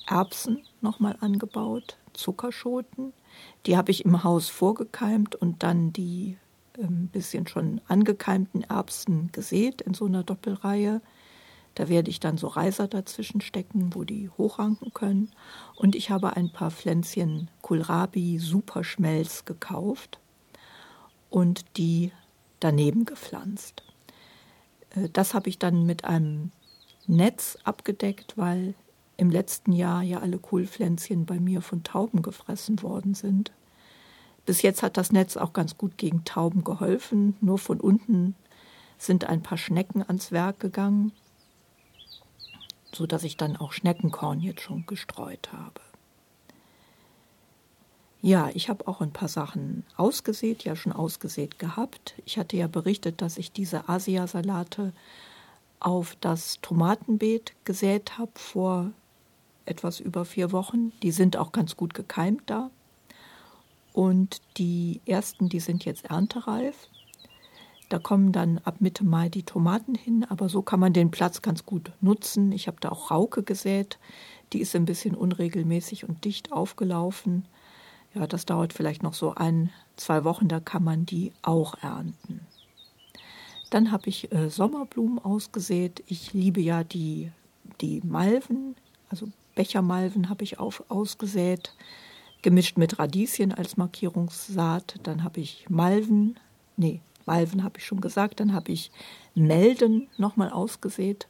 Erbsen 0.06 0.62
nochmal 0.80 1.16
angebaut, 1.20 1.96
Zuckerschoten. 2.20 3.12
Die 3.66 3.76
habe 3.76 3.90
ich 3.90 4.04
im 4.04 4.22
Haus 4.22 4.48
vorgekeimt 4.48 5.34
und 5.34 5.62
dann 5.62 5.92
die 5.92 6.36
ein 6.78 6.84
ähm, 6.84 7.08
bisschen 7.08 7.46
schon 7.46 7.80
angekeimten 7.88 8.62
Erbsen 8.62 9.30
gesät 9.32 9.80
in 9.82 9.94
so 9.94 10.06
einer 10.06 10.22
Doppelreihe. 10.22 11.00
Da 11.74 11.88
werde 11.88 12.10
ich 12.10 12.20
dann 12.20 12.36
so 12.36 12.48
Reiser 12.48 12.88
dazwischen 12.88 13.40
stecken, 13.40 13.94
wo 13.94 14.04
die 14.04 14.28
hochranken 14.36 14.92
können. 14.92 15.30
Und 15.76 15.94
ich 15.94 16.10
habe 16.10 16.36
ein 16.36 16.50
paar 16.52 16.70
Pflänzchen 16.70 17.48
Kohlrabi 17.62 18.38
Superschmelz 18.38 19.44
gekauft 19.44 20.18
und 21.28 21.64
die 21.76 22.12
daneben 22.58 23.04
gepflanzt. 23.04 23.82
Äh, 24.90 25.08
das 25.12 25.34
habe 25.34 25.48
ich 25.48 25.58
dann 25.58 25.86
mit 25.86 26.04
einem 26.04 26.50
Netz 27.06 27.58
abgedeckt, 27.64 28.36
weil 28.36 28.74
im 29.20 29.30
letzten 29.30 29.72
Jahr 29.72 30.02
ja 30.02 30.20
alle 30.20 30.38
Kohlpflänzchen 30.38 31.26
bei 31.26 31.38
mir 31.38 31.60
von 31.60 31.82
Tauben 31.82 32.22
gefressen 32.22 32.82
worden 32.82 33.12
sind. 33.12 33.52
Bis 34.46 34.62
jetzt 34.62 34.82
hat 34.82 34.96
das 34.96 35.12
Netz 35.12 35.36
auch 35.36 35.52
ganz 35.52 35.76
gut 35.76 35.98
gegen 35.98 36.24
Tauben 36.24 36.64
geholfen. 36.64 37.36
Nur 37.42 37.58
von 37.58 37.80
unten 37.80 38.34
sind 38.96 39.26
ein 39.26 39.42
paar 39.42 39.58
Schnecken 39.58 40.02
ans 40.02 40.32
Werk 40.32 40.58
gegangen, 40.58 41.12
sodass 42.92 43.22
ich 43.22 43.36
dann 43.36 43.58
auch 43.58 43.72
Schneckenkorn 43.72 44.40
jetzt 44.40 44.62
schon 44.62 44.86
gestreut 44.86 45.52
habe. 45.52 45.82
Ja, 48.22 48.48
ich 48.54 48.70
habe 48.70 48.88
auch 48.88 49.02
ein 49.02 49.12
paar 49.12 49.28
Sachen 49.28 49.84
ausgesät, 49.98 50.64
ja 50.64 50.76
schon 50.76 50.92
ausgesät 50.92 51.58
gehabt. 51.58 52.14
Ich 52.24 52.38
hatte 52.38 52.56
ja 52.56 52.68
berichtet, 52.68 53.20
dass 53.20 53.36
ich 53.36 53.52
diese 53.52 53.86
Asiasalate 53.86 54.94
auf 55.78 56.16
das 56.22 56.58
Tomatenbeet 56.62 57.54
gesät 57.64 58.16
habe 58.16 58.32
vor 58.34 58.92
etwas 59.70 60.00
über 60.00 60.24
vier 60.24 60.52
Wochen. 60.52 60.92
Die 61.02 61.12
sind 61.12 61.36
auch 61.36 61.52
ganz 61.52 61.76
gut 61.76 61.94
gekeimt 61.94 62.42
da. 62.46 62.70
Und 63.92 64.42
die 64.56 65.00
ersten, 65.06 65.48
die 65.48 65.60
sind 65.60 65.84
jetzt 65.84 66.04
erntereif. 66.04 66.88
Da 67.88 67.98
kommen 67.98 68.30
dann 68.30 68.58
ab 68.58 68.76
Mitte 68.80 69.04
Mai 69.04 69.28
die 69.28 69.42
Tomaten 69.42 69.96
hin, 69.96 70.24
aber 70.28 70.48
so 70.48 70.62
kann 70.62 70.78
man 70.78 70.92
den 70.92 71.10
Platz 71.10 71.42
ganz 71.42 71.66
gut 71.66 71.90
nutzen. 72.00 72.52
Ich 72.52 72.68
habe 72.68 72.76
da 72.80 72.90
auch 72.90 73.10
Rauke 73.10 73.42
gesät. 73.42 73.98
Die 74.52 74.60
ist 74.60 74.76
ein 74.76 74.84
bisschen 74.84 75.16
unregelmäßig 75.16 76.08
und 76.08 76.24
dicht 76.24 76.52
aufgelaufen. 76.52 77.46
Ja, 78.14 78.26
das 78.26 78.46
dauert 78.46 78.72
vielleicht 78.72 79.02
noch 79.02 79.14
so 79.14 79.34
ein, 79.34 79.70
zwei 79.96 80.24
Wochen, 80.24 80.48
da 80.48 80.60
kann 80.60 80.84
man 80.84 81.06
die 81.06 81.32
auch 81.42 81.74
ernten. 81.82 82.40
Dann 83.70 83.92
habe 83.92 84.08
ich 84.08 84.32
äh, 84.32 84.50
Sommerblumen 84.50 85.18
ausgesät. 85.20 86.02
Ich 86.06 86.32
liebe 86.32 86.60
ja 86.60 86.82
die, 86.82 87.30
die 87.80 88.00
Malven, 88.04 88.74
also 89.08 89.28
Bechermalven 89.54 90.28
habe 90.28 90.44
ich 90.44 90.58
auf, 90.58 90.84
ausgesät, 90.88 91.74
gemischt 92.42 92.78
mit 92.78 92.98
Radieschen 92.98 93.52
als 93.52 93.76
Markierungssaat. 93.76 94.96
Dann 95.02 95.24
habe 95.24 95.40
ich 95.40 95.68
Malven, 95.68 96.38
nee, 96.76 97.00
Malven 97.26 97.62
habe 97.62 97.78
ich 97.78 97.86
schon 97.86 98.00
gesagt. 98.00 98.40
Dann 98.40 98.52
habe 98.52 98.72
ich 98.72 98.90
Melden 99.34 100.08
nochmal 100.16 100.50
ausgesät. 100.50 101.28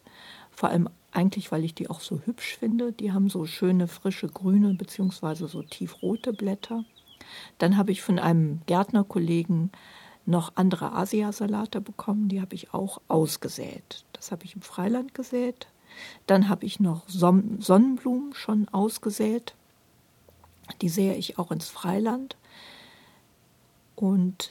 Vor 0.50 0.68
allem 0.68 0.88
eigentlich, 1.12 1.50
weil 1.50 1.64
ich 1.64 1.74
die 1.74 1.90
auch 1.90 2.00
so 2.00 2.20
hübsch 2.24 2.56
finde. 2.58 2.92
Die 2.92 3.12
haben 3.12 3.28
so 3.28 3.46
schöne, 3.46 3.88
frische, 3.88 4.28
grüne 4.28 4.74
bzw. 4.74 5.46
so 5.46 5.62
tiefrote 5.62 6.32
Blätter. 6.32 6.84
Dann 7.58 7.76
habe 7.76 7.92
ich 7.92 8.02
von 8.02 8.18
einem 8.18 8.60
Gärtnerkollegen 8.66 9.70
noch 10.26 10.52
andere 10.56 10.92
Asiasalate 10.92 11.80
bekommen. 11.80 12.28
Die 12.28 12.40
habe 12.40 12.54
ich 12.54 12.72
auch 12.72 13.00
ausgesät. 13.08 14.04
Das 14.12 14.30
habe 14.32 14.44
ich 14.44 14.54
im 14.54 14.62
Freiland 14.62 15.14
gesät. 15.14 15.66
Dann 16.26 16.48
habe 16.48 16.66
ich 16.66 16.80
noch 16.80 17.08
Sonnenblumen 17.08 18.34
schon 18.34 18.68
ausgesät. 18.68 19.54
Die 20.82 20.88
sähe 20.88 21.14
ich 21.14 21.38
auch 21.38 21.50
ins 21.50 21.68
Freiland. 21.68 22.36
Und 23.96 24.50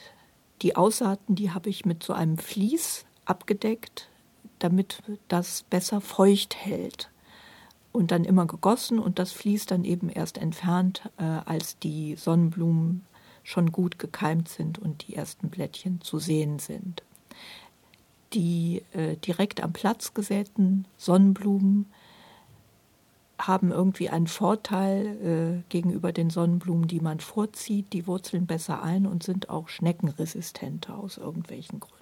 die 0.62 0.76
Aussaaten, 0.76 1.34
die 1.34 1.50
habe 1.50 1.70
ich 1.70 1.84
mit 1.84 2.02
so 2.02 2.12
einem 2.12 2.38
Vlies 2.38 3.04
abgedeckt 3.24 4.10
damit 4.60 5.02
das 5.28 5.64
besser 5.64 6.00
feucht 6.00 6.54
hält. 6.54 7.10
Und 7.92 8.12
dann 8.12 8.24
immer 8.24 8.46
gegossen 8.46 9.00
und 9.00 9.18
das 9.18 9.32
Vlies 9.32 9.66
dann 9.66 9.84
eben 9.84 10.10
erst 10.10 10.38
entfernt, 10.38 11.10
äh, 11.16 11.24
als 11.24 11.76
die 11.80 12.14
Sonnenblumen 12.14 13.04
schon 13.42 13.72
gut 13.72 13.98
gekeimt 13.98 14.48
sind 14.48 14.78
und 14.78 15.08
die 15.08 15.16
ersten 15.16 15.48
Blättchen 15.48 16.00
zu 16.00 16.20
sehen 16.20 16.60
sind. 16.60 17.02
Die 18.32 18.82
äh, 18.92 19.16
direkt 19.16 19.62
am 19.62 19.72
Platz 19.72 20.14
gesäten 20.14 20.86
Sonnenblumen 20.96 21.86
haben 23.38 23.72
irgendwie 23.72 24.10
einen 24.10 24.26
Vorteil 24.26 25.62
äh, 25.64 25.70
gegenüber 25.70 26.12
den 26.12 26.30
Sonnenblumen, 26.30 26.86
die 26.86 27.00
man 27.00 27.20
vorzieht. 27.20 27.92
Die 27.92 28.06
wurzeln 28.06 28.46
besser 28.46 28.82
ein 28.82 29.06
und 29.06 29.22
sind 29.22 29.48
auch 29.48 29.68
schneckenresistenter 29.68 30.96
aus 30.96 31.16
irgendwelchen 31.16 31.80
Gründen. 31.80 32.00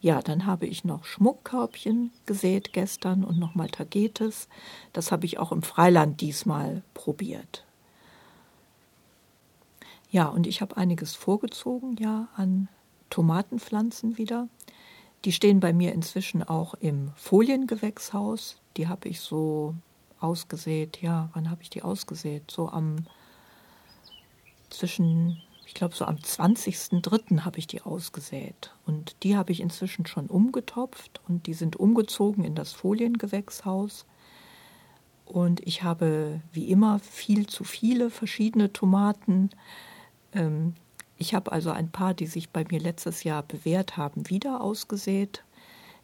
Ja, 0.00 0.20
dann 0.20 0.46
habe 0.46 0.66
ich 0.66 0.84
noch 0.84 1.04
Schmuckkörbchen 1.04 2.12
gesät 2.26 2.72
gestern 2.72 3.24
und 3.24 3.38
nochmal 3.38 3.68
Tagetes. 3.68 4.48
Das 4.92 5.10
habe 5.10 5.24
ich 5.24 5.38
auch 5.38 5.50
im 5.50 5.62
Freiland 5.62 6.20
diesmal 6.20 6.82
probiert. 6.92 7.64
Ja, 10.10 10.28
und 10.28 10.46
ich 10.46 10.60
habe 10.60 10.76
einiges 10.76 11.14
vorgezogen, 11.14 11.96
ja, 11.96 12.28
an 12.36 12.68
Tomatenpflanzen 13.10 14.18
wieder. 14.18 14.48
Die 15.24 15.32
stehen 15.32 15.60
bei 15.60 15.72
mir 15.72 15.92
inzwischen 15.92 16.42
auch 16.42 16.74
im 16.74 17.10
Foliengewächshaus. 17.16 18.60
Die 18.76 18.88
habe 18.88 19.08
ich 19.08 19.20
so 19.20 19.74
ausgesät. 20.20 21.00
Ja, 21.00 21.30
wann 21.32 21.50
habe 21.50 21.62
ich 21.62 21.70
die 21.70 21.82
ausgesät? 21.82 22.50
So 22.50 22.68
am 22.68 23.06
zwischen, 24.68 25.40
ich 25.66 25.74
glaube 25.74 25.94
so 25.94 26.04
am 26.04 26.16
20.03. 26.16 27.40
habe 27.40 27.58
ich 27.58 27.66
die 27.66 27.80
ausgesät. 27.80 28.74
Und 28.86 29.16
die 29.22 29.36
habe 29.36 29.52
ich 29.52 29.60
inzwischen 29.60 30.06
schon 30.06 30.26
umgetopft 30.26 31.20
und 31.26 31.46
die 31.46 31.54
sind 31.54 31.76
umgezogen 31.76 32.44
in 32.44 32.54
das 32.54 32.72
Foliengewächshaus. 32.72 34.04
Und 35.24 35.66
ich 35.66 35.82
habe 35.82 36.42
wie 36.52 36.68
immer 36.68 36.98
viel 36.98 37.46
zu 37.46 37.64
viele 37.64 38.10
verschiedene 38.10 38.74
Tomaten. 38.74 39.50
Ähm, 40.34 40.74
ich 41.16 41.34
habe 41.34 41.52
also 41.52 41.70
ein 41.70 41.90
paar, 41.90 42.14
die 42.14 42.26
sich 42.26 42.50
bei 42.50 42.64
mir 42.70 42.80
letztes 42.80 43.24
Jahr 43.24 43.42
bewährt 43.42 43.96
haben, 43.96 44.28
wieder 44.28 44.60
ausgesät. 44.60 45.44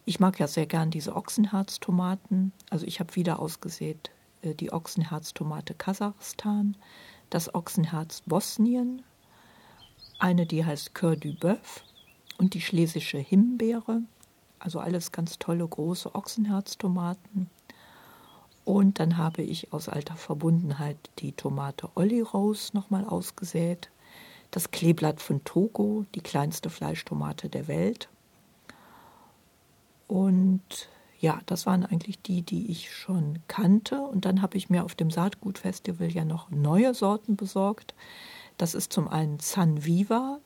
Ich 0.05 0.19
mag 0.19 0.39
ja 0.39 0.47
sehr 0.47 0.65
gern 0.65 0.91
diese 0.91 1.15
Ochsenherztomaten. 1.15 2.53
Also 2.69 2.85
ich 2.85 2.99
habe 2.99 3.15
wieder 3.15 3.39
ausgesät 3.39 4.11
äh, 4.41 4.55
die 4.55 4.71
Ochsenherztomate 4.71 5.73
Kasachstan, 5.73 6.77
das 7.29 7.53
Ochsenherz 7.53 8.21
Bosnien, 8.25 9.03
eine, 10.19 10.45
die 10.45 10.63
heißt 10.63 10.93
Coeur 10.93 11.15
du 11.15 11.33
Boeuf 11.35 11.83
und 12.37 12.53
die 12.53 12.61
schlesische 12.61 13.17
Himbeere. 13.17 14.03
Also 14.59 14.79
alles 14.79 15.11
ganz 15.11 15.39
tolle 15.39 15.67
große 15.67 16.13
Ochsenherztomaten. 16.13 17.49
Und 18.63 18.99
dann 18.99 19.17
habe 19.17 19.41
ich 19.41 19.73
aus 19.73 19.89
alter 19.89 20.15
Verbundenheit 20.15 21.09
die 21.17 21.31
Tomate 21.31 21.89
Olli 21.95 22.21
Rose 22.21 22.69
nochmal 22.73 23.05
ausgesät, 23.05 23.89
das 24.51 24.71
Kleeblatt 24.71 25.21
von 25.21 25.43
Togo, 25.43 26.05
die 26.13 26.21
kleinste 26.21 26.69
Fleischtomate 26.69 27.49
der 27.49 27.67
Welt. 27.67 28.09
Und 30.07 30.89
ja, 31.19 31.39
das 31.45 31.65
waren 31.65 31.85
eigentlich 31.85 32.21
die, 32.21 32.41
die 32.41 32.69
ich 32.69 32.93
schon 32.93 33.39
kannte. 33.47 34.01
Und 34.01 34.25
dann 34.25 34.41
habe 34.41 34.57
ich 34.57 34.69
mir 34.69 34.83
auf 34.83 34.95
dem 34.95 35.09
Saatgutfestival 35.09 36.11
ja 36.11 36.25
noch 36.25 36.49
neue 36.49 36.93
Sorten 36.93 37.35
besorgt. 37.37 37.93
Das 38.57 38.75
ist 38.75 38.91
zum 38.91 39.07
einen 39.07 39.39
San 39.39 39.85
Viva, 39.85 40.39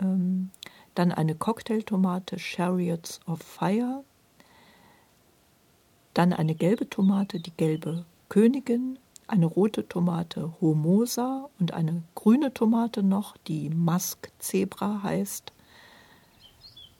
ähm, 0.00 0.50
dann 0.94 1.12
eine 1.12 1.34
Cocktailtomate 1.34 2.38
Chariots 2.38 3.20
of 3.26 3.40
Fire, 3.40 4.04
dann 6.14 6.32
eine 6.32 6.54
gelbe 6.54 6.88
Tomate, 6.88 7.38
die 7.38 7.52
gelbe 7.56 8.04
Königin, 8.28 8.98
eine 9.28 9.46
rote 9.46 9.86
Tomate 9.86 10.52
Homosa 10.60 11.48
und 11.60 11.72
eine 11.72 12.02
grüne 12.14 12.52
Tomate 12.52 13.02
noch, 13.02 13.36
die 13.36 13.70
Musk 13.70 14.30
Zebra 14.38 15.02
heißt. 15.02 15.52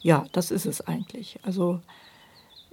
Ja, 0.00 0.26
das 0.32 0.50
ist 0.50 0.66
es 0.66 0.80
eigentlich. 0.80 1.40
Also 1.42 1.80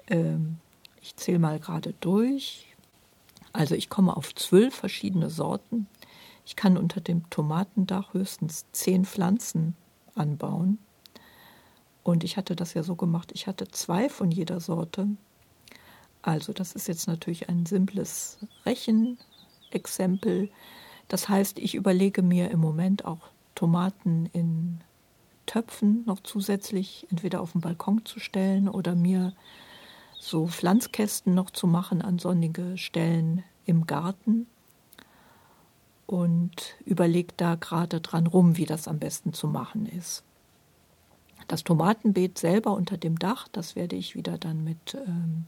ähm, 0.07 0.57
ich 1.01 1.15
zähle 1.15 1.39
mal 1.39 1.59
gerade 1.59 1.93
durch. 2.01 2.67
Also 3.53 3.75
ich 3.75 3.89
komme 3.89 4.15
auf 4.15 4.35
zwölf 4.35 4.75
verschiedene 4.75 5.29
Sorten. 5.29 5.87
Ich 6.45 6.55
kann 6.55 6.77
unter 6.77 7.01
dem 7.01 7.29
Tomatendach 7.29 8.13
höchstens 8.13 8.65
zehn 8.71 9.05
Pflanzen 9.05 9.75
anbauen. 10.13 10.77
Und 12.03 12.23
ich 12.23 12.37
hatte 12.37 12.55
das 12.55 12.73
ja 12.75 12.83
so 12.83 12.95
gemacht, 12.95 13.31
ich 13.33 13.47
hatte 13.47 13.67
zwei 13.69 14.09
von 14.09 14.29
jeder 14.29 14.59
Sorte. 14.59 15.07
Also 16.21 16.53
das 16.53 16.73
ist 16.73 16.87
jetzt 16.87 17.07
natürlich 17.07 17.49
ein 17.49 17.65
simples 17.65 18.37
Rechen, 18.65 19.17
Exempel. 19.75 20.49
Das 21.07 21.29
heißt, 21.29 21.59
ich 21.59 21.75
überlege 21.75 22.21
mir 22.21 22.49
im 22.49 22.59
Moment 22.59 23.05
auch 23.05 23.29
Tomaten 23.53 24.29
in 24.33 24.79
Töpfen 25.45 26.03
noch 26.05 26.19
zusätzlich 26.21 27.07
entweder 27.11 27.41
auf 27.41 27.51
den 27.51 27.61
Balkon 27.61 28.05
zu 28.05 28.19
stellen 28.19 28.67
oder 28.67 28.95
mir 28.95 29.33
so 30.19 30.47
Pflanzkästen 30.47 31.35
noch 31.35 31.51
zu 31.51 31.67
machen 31.67 32.01
an 32.01 32.17
sonnige 32.17 32.77
Stellen 32.77 33.43
im 33.65 33.85
Garten 33.85 34.47
und 36.07 36.75
überlege 36.85 37.33
da 37.37 37.55
gerade 37.55 38.01
dran 38.01 38.27
rum, 38.27 38.57
wie 38.57 38.65
das 38.65 38.87
am 38.87 38.99
besten 38.99 39.33
zu 39.33 39.47
machen 39.47 39.85
ist. 39.85 40.23
Das 41.47 41.63
Tomatenbeet 41.63 42.37
selber 42.37 42.73
unter 42.73 42.97
dem 42.97 43.19
Dach, 43.19 43.47
das 43.51 43.75
werde 43.75 43.95
ich 43.95 44.15
wieder 44.15 44.37
dann 44.37 44.63
mit 44.63 44.95
ähm, 44.95 45.45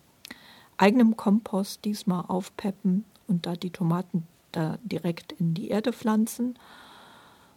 eigenem 0.78 1.18
Kompost 1.18 1.86
diesmal 1.86 2.26
aufpeppen 2.28 3.04
und 3.28 3.46
da 3.46 3.56
die 3.56 3.72
Tomaten 3.72 4.28
da 4.52 4.78
direkt 4.84 5.34
in 5.34 5.54
die 5.54 5.70
Erde 5.70 5.94
pflanzen. 5.94 6.58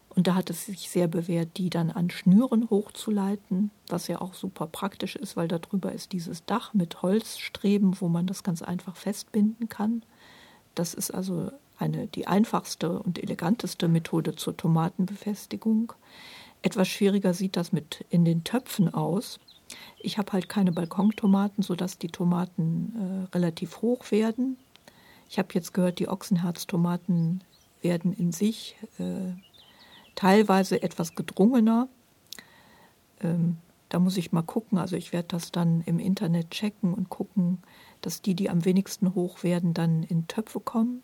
Und 0.08 0.26
da 0.26 0.34
hat 0.34 0.50
es 0.50 0.66
sich 0.66 0.90
sehr 0.90 1.06
bewährt, 1.06 1.56
die 1.56 1.70
dann 1.70 1.90
an 1.90 2.10
Schnüren 2.10 2.68
hochzuleiten, 2.68 3.70
was 3.88 4.08
ja 4.08 4.20
auch 4.20 4.34
super 4.34 4.66
praktisch 4.66 5.14
ist, 5.14 5.36
weil 5.36 5.46
darüber 5.46 5.92
ist 5.92 6.12
dieses 6.12 6.44
Dach 6.44 6.74
mit 6.74 7.02
Holzstreben, 7.02 8.00
wo 8.00 8.08
man 8.08 8.26
das 8.26 8.42
ganz 8.42 8.60
einfach 8.60 8.96
festbinden 8.96 9.68
kann. 9.68 10.02
Das 10.74 10.94
ist 10.94 11.12
also 11.12 11.52
eine, 11.78 12.08
die 12.08 12.26
einfachste 12.26 12.98
und 12.98 13.22
eleganteste 13.22 13.86
Methode 13.86 14.34
zur 14.34 14.56
Tomatenbefestigung. 14.56 15.92
Etwas 16.62 16.88
schwieriger 16.88 17.32
sieht 17.32 17.56
das 17.56 17.72
mit 17.72 18.04
in 18.10 18.24
den 18.24 18.44
Töpfen 18.44 18.92
aus. 18.92 19.38
Ich 20.00 20.18
habe 20.18 20.32
halt 20.32 20.48
keine 20.48 20.72
Balkontomaten, 20.72 21.62
sodass 21.62 21.98
die 21.98 22.08
Tomaten 22.08 23.28
äh, 23.32 23.36
relativ 23.36 23.80
hoch 23.80 24.10
werden. 24.10 24.56
Ich 25.30 25.38
habe 25.38 25.48
jetzt 25.52 25.72
gehört, 25.72 26.00
die 26.00 26.08
Ochsenherztomaten 26.08 27.44
werden 27.82 28.12
in 28.12 28.32
sich 28.32 28.76
äh, 28.98 29.32
teilweise 30.16 30.82
etwas 30.82 31.14
gedrungener. 31.14 31.88
Ähm, 33.20 33.58
da 33.90 34.00
muss 34.00 34.16
ich 34.16 34.32
mal 34.32 34.42
gucken. 34.42 34.76
Also 34.76 34.96
ich 34.96 35.12
werde 35.12 35.28
das 35.28 35.52
dann 35.52 35.82
im 35.82 36.00
Internet 36.00 36.50
checken 36.50 36.92
und 36.92 37.10
gucken, 37.10 37.58
dass 38.00 38.22
die, 38.22 38.34
die 38.34 38.50
am 38.50 38.64
wenigsten 38.64 39.14
hoch 39.14 39.44
werden, 39.44 39.72
dann 39.72 40.02
in 40.02 40.26
Töpfe 40.26 40.58
kommen. 40.58 41.00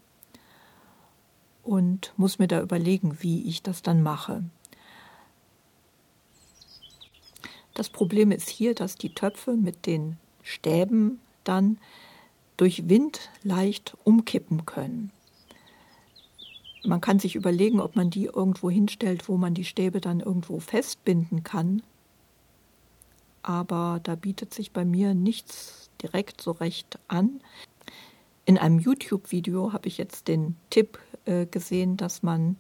Und 1.62 2.12
muss 2.16 2.40
mir 2.40 2.48
da 2.48 2.60
überlegen, 2.60 3.18
wie 3.20 3.44
ich 3.48 3.62
das 3.62 3.82
dann 3.82 4.02
mache. 4.02 4.42
Das 7.74 7.90
Problem 7.90 8.32
ist 8.32 8.48
hier, 8.48 8.74
dass 8.74 8.96
die 8.96 9.14
Töpfe 9.14 9.52
mit 9.52 9.86
den 9.86 10.18
Stäben 10.42 11.20
dann 11.44 11.78
durch 12.57 12.88
Wind 12.88 13.31
leicht 13.42 13.97
umkippen 14.05 14.66
können. 14.66 15.11
Man 16.85 17.01
kann 17.01 17.19
sich 17.19 17.35
überlegen, 17.35 17.81
ob 17.81 17.97
man 17.97 18.11
die 18.11 18.27
irgendwo 18.27 18.71
hinstellt, 18.71 19.29
wo 19.29 19.37
man 19.37 19.55
die 19.55 19.64
Stäbe 19.64 20.01
dann 20.01 20.21
irgendwo 20.21 20.61
festbinden 20.61 21.42
kann. 21.42 21.83
Aber 23.42 24.01
da 24.03 24.14
bietet 24.14 24.55
sich 24.55 24.73
bei 24.73 24.85
mir 24.85 25.14
nichts 25.14 25.90
direkt 26.03 26.40
so 26.40 26.53
recht 26.53 26.99
an. 27.09 27.40
In 28.45 28.59
einem 28.59 28.79
YouTube-Video 28.79 29.73
habe 29.73 29.88
ich 29.88 29.99
jetzt 29.99 30.29
den 30.29 30.57
Tipp 30.71 30.99
äh, 31.25 31.47
gesehen, 31.47 31.97
dass 31.97 32.23
man 32.23 32.57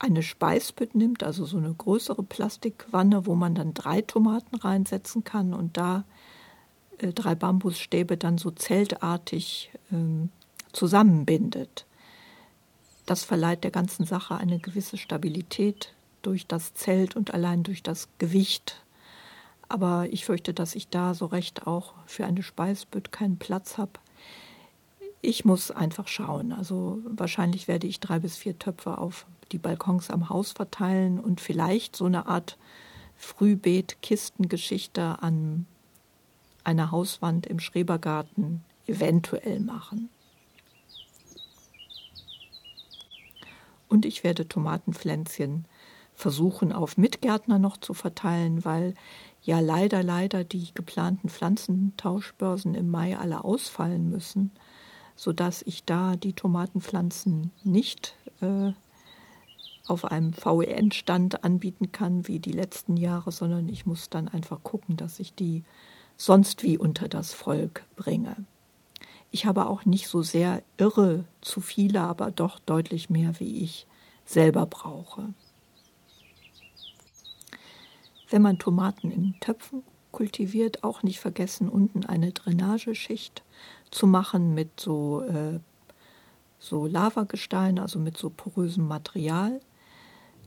eine 0.00 0.22
Speisbütt 0.22 0.94
nimmt, 0.94 1.22
also 1.22 1.44
so 1.44 1.58
eine 1.58 1.74
größere 1.74 2.22
Plastikwanne, 2.22 3.26
wo 3.26 3.34
man 3.34 3.54
dann 3.54 3.74
drei 3.74 4.00
Tomaten 4.00 4.56
reinsetzen 4.56 5.24
kann 5.24 5.54
und 5.54 5.76
da 5.76 6.04
äh, 6.98 7.12
drei 7.12 7.34
Bambusstäbe 7.34 8.16
dann 8.16 8.38
so 8.38 8.50
zeltartig 8.50 9.70
ähm, 9.92 10.30
zusammenbindet. 10.72 11.86
Das 13.06 13.24
verleiht 13.24 13.64
der 13.64 13.70
ganzen 13.70 14.04
Sache 14.04 14.36
eine 14.36 14.58
gewisse 14.58 14.98
Stabilität 14.98 15.94
durch 16.22 16.46
das 16.46 16.74
Zelt 16.74 17.16
und 17.16 17.32
allein 17.32 17.62
durch 17.62 17.82
das 17.82 18.08
Gewicht. 18.18 18.82
Aber 19.68 20.06
ich 20.10 20.24
fürchte, 20.24 20.54
dass 20.54 20.74
ich 20.74 20.88
da 20.88 21.14
so 21.14 21.26
recht 21.26 21.66
auch 21.66 21.94
für 22.06 22.26
eine 22.26 22.42
Speisbütt 22.42 23.12
keinen 23.12 23.38
Platz 23.38 23.78
habe. 23.78 23.92
Ich 25.20 25.44
muss 25.44 25.70
einfach 25.70 26.08
schauen. 26.08 26.52
Also 26.52 26.98
wahrscheinlich 27.04 27.68
werde 27.68 27.86
ich 27.86 28.00
drei 28.00 28.18
bis 28.18 28.36
vier 28.36 28.58
Töpfe 28.58 28.98
auf 28.98 29.26
die 29.52 29.58
Balkons 29.58 30.10
am 30.10 30.28
Haus 30.28 30.52
verteilen 30.52 31.18
und 31.18 31.40
vielleicht 31.40 31.96
so 31.96 32.04
eine 32.04 32.26
Art 32.26 32.58
Frühbeet-Kistengeschichte 33.16 35.22
an 35.22 35.66
einer 36.64 36.90
Hauswand 36.90 37.46
im 37.46 37.60
Schrebergarten 37.60 38.62
eventuell 38.86 39.60
machen. 39.60 40.10
Und 43.88 44.04
ich 44.04 44.22
werde 44.24 44.46
Tomatenpflänzchen 44.48 45.64
versuchen 46.14 46.72
auf 46.72 46.98
Mitgärtner 46.98 47.58
noch 47.58 47.76
zu 47.76 47.94
verteilen, 47.94 48.64
weil 48.64 48.94
ja 49.42 49.60
leider, 49.60 50.02
leider 50.02 50.44
die 50.44 50.74
geplanten 50.74 51.28
Pflanzentauschbörsen 51.28 52.74
im 52.74 52.90
Mai 52.90 53.16
alle 53.16 53.44
ausfallen 53.44 54.10
müssen, 54.10 54.50
sodass 55.14 55.62
ich 55.62 55.84
da 55.84 56.16
die 56.16 56.32
Tomatenpflanzen 56.32 57.52
nicht 57.62 58.16
äh, 58.40 58.72
auf 59.86 60.04
einem 60.04 60.32
VEN-Stand 60.32 61.44
anbieten 61.44 61.92
kann 61.92 62.26
wie 62.26 62.40
die 62.40 62.52
letzten 62.52 62.96
Jahre, 62.96 63.32
sondern 63.32 63.68
ich 63.68 63.86
muss 63.86 64.10
dann 64.10 64.28
einfach 64.28 64.62
gucken, 64.62 64.96
dass 64.96 65.20
ich 65.20 65.34
die 65.34 65.64
sonst 66.18 66.62
wie 66.62 66.76
unter 66.76 67.08
das 67.08 67.32
Volk 67.32 67.84
bringe. 67.96 68.36
Ich 69.30 69.46
habe 69.46 69.66
auch 69.66 69.86
nicht 69.86 70.08
so 70.08 70.22
sehr 70.22 70.62
irre 70.76 71.24
zu 71.40 71.60
viele, 71.60 72.00
aber 72.02 72.30
doch 72.30 72.58
deutlich 72.58 73.08
mehr, 73.08 73.38
wie 73.40 73.62
ich 73.62 73.86
selber 74.26 74.66
brauche. 74.66 75.32
Wenn 78.28 78.42
man 78.42 78.58
Tomaten 78.58 79.10
in 79.10 79.34
Töpfen 79.40 79.82
kultiviert, 80.12 80.84
auch 80.84 81.02
nicht 81.02 81.20
vergessen, 81.20 81.68
unten 81.68 82.04
eine 82.04 82.32
Drainageschicht 82.32 83.42
zu 83.90 84.06
machen 84.06 84.54
mit 84.54 84.80
so, 84.80 85.22
äh, 85.22 85.60
so 86.58 86.86
Lavagestein, 86.86 87.78
also 87.78 87.98
mit 87.98 88.18
so 88.18 88.28
porösem 88.30 88.86
Material. 88.86 89.60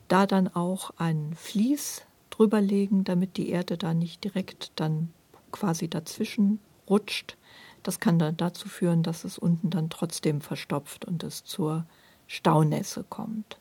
Da 0.07 0.27
dann 0.27 0.47
auch 0.49 0.91
ein 0.97 1.33
Vlies 1.35 2.01
drüberlegen, 2.29 3.03
damit 3.03 3.37
die 3.37 3.49
Erde 3.49 3.77
da 3.77 3.93
nicht 3.93 4.23
direkt 4.23 4.73
dann 4.75 5.13
quasi 5.51 5.89
dazwischen 5.89 6.59
rutscht. 6.89 7.37
Das 7.83 7.99
kann 7.99 8.19
dann 8.19 8.37
dazu 8.37 8.69
führen, 8.69 9.03
dass 9.03 9.23
es 9.23 9.37
unten 9.37 9.69
dann 9.69 9.89
trotzdem 9.89 10.41
verstopft 10.41 11.05
und 11.05 11.23
es 11.23 11.43
zur 11.43 11.85
Staunässe 12.27 13.03
kommt. 13.07 13.57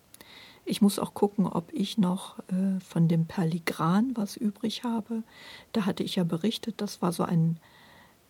Ich 0.65 0.83
muss 0.83 0.99
auch 0.99 1.15
gucken, 1.15 1.47
ob 1.47 1.73
ich 1.73 1.99
noch 1.99 2.39
äh, 2.49 2.79
von 2.81 3.09
dem 3.09 3.27
Perligran 3.27 4.13
was 4.15 4.37
übrig 4.37 4.85
habe. 4.85 5.23
Da 5.73 5.87
hatte 5.87 6.03
ich 6.05 6.17
ja 6.17 6.25
berichtet, 6.25 6.81
das 6.81 7.03
war 7.03 7.13
so 7.13 7.25
ein 7.25 7.59